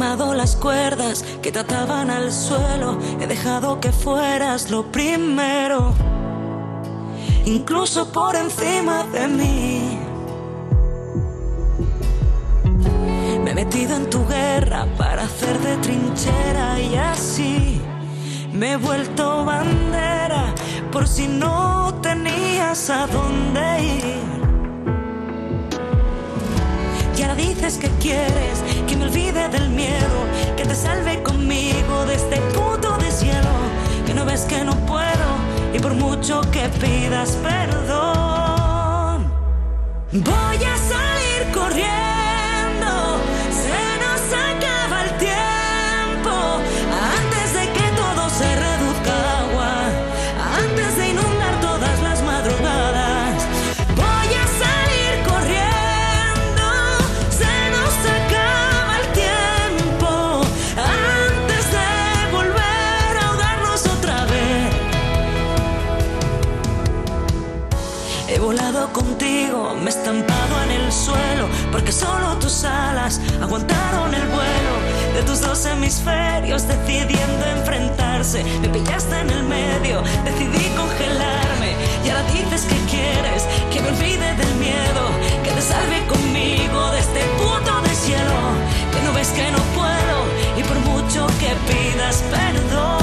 Quemado 0.00 0.32
las 0.32 0.56
cuerdas 0.56 1.22
que 1.42 1.52
te 1.52 1.58
ataban 1.58 2.08
al 2.08 2.32
suelo. 2.32 2.98
He 3.20 3.26
dejado 3.26 3.80
que 3.82 3.92
fueras 3.92 4.70
lo 4.70 4.90
primero, 4.90 5.92
incluso 7.44 8.10
por 8.10 8.34
encima 8.34 9.04
de 9.12 9.28
mí. 9.28 9.98
Me 13.44 13.50
he 13.50 13.54
metido 13.54 13.94
en 13.94 14.08
tu 14.08 14.26
guerra 14.26 14.86
para 14.96 15.24
hacer 15.24 15.58
de 15.58 15.76
trinchera 15.76 16.80
y 16.80 16.94
así 16.96 17.82
me 18.54 18.72
he 18.72 18.76
vuelto 18.78 19.44
bandera 19.44 20.54
por 20.90 21.06
si 21.06 21.28
no 21.28 21.92
tenías 22.00 22.88
a 22.88 23.06
dónde 23.06 23.82
ir. 23.82 24.30
Y 27.18 27.22
ahora 27.22 27.34
dices 27.34 27.76
que 27.76 27.90
quieres 28.00 28.64
que 28.90 28.96
me 28.96 29.04
olvide 29.04 29.48
del 29.48 29.68
miedo, 29.68 30.18
que 30.56 30.64
te 30.64 30.74
salve 30.74 31.22
conmigo 31.22 32.06
de 32.06 32.16
este 32.16 32.38
puto 32.54 32.96
deshielo, 32.98 33.54
que 34.04 34.12
no 34.12 34.24
ves 34.24 34.40
que 34.46 34.64
no 34.64 34.74
puedo 34.84 35.28
y 35.72 35.78
por 35.78 35.94
mucho 35.94 36.40
que 36.50 36.68
pidas 36.80 37.38
perdón, 37.40 39.32
voy 40.10 40.64
a 40.64 40.76
salir 40.76 41.52
corriendo, 41.54 42.19
de 75.20 75.26
tus 75.26 75.40
dos 75.40 75.66
hemisferios, 75.66 76.66
decidiendo 76.66 77.44
enfrentarse. 77.58 78.42
Me 78.62 78.68
pillaste 78.68 79.18
en 79.20 79.30
el 79.30 79.42
medio, 79.42 80.02
decidí 80.24 80.66
congelarme, 80.76 81.74
y 82.04 82.08
ahora 82.08 82.24
dices 82.32 82.62
que 82.62 82.76
quieres 82.90 83.44
que 83.70 83.80
me 83.82 83.88
olvide 83.88 84.34
del 84.36 84.54
miedo, 84.54 85.02
que 85.44 85.50
te 85.50 85.60
salve 85.60 86.06
conmigo 86.06 86.90
de 86.92 87.00
este 87.00 87.20
puto 87.38 87.80
deshielo, 87.82 88.40
que 88.92 89.02
no 89.04 89.12
ves 89.12 89.28
que 89.28 89.50
no 89.50 89.62
puedo, 89.78 90.16
y 90.58 90.62
por 90.62 90.78
mucho 90.90 91.26
que 91.38 91.54
pidas 91.68 92.22
perdón. 92.30 92.99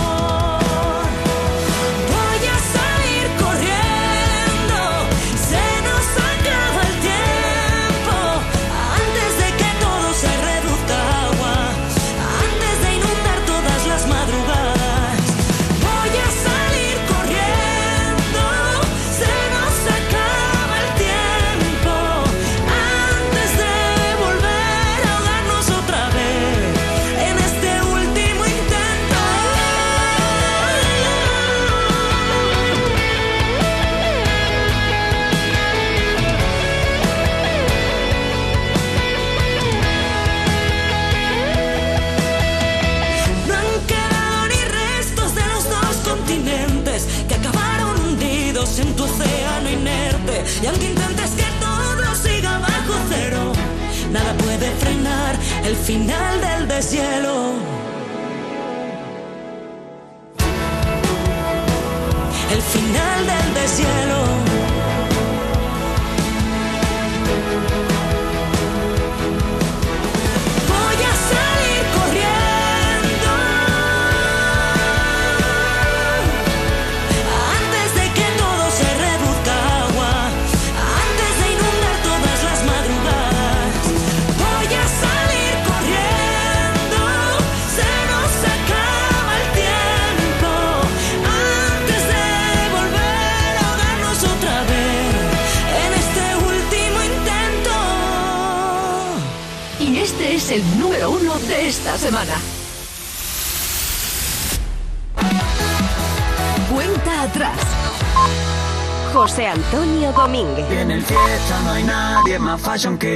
José 112.78 112.89
Antonio 112.89 113.07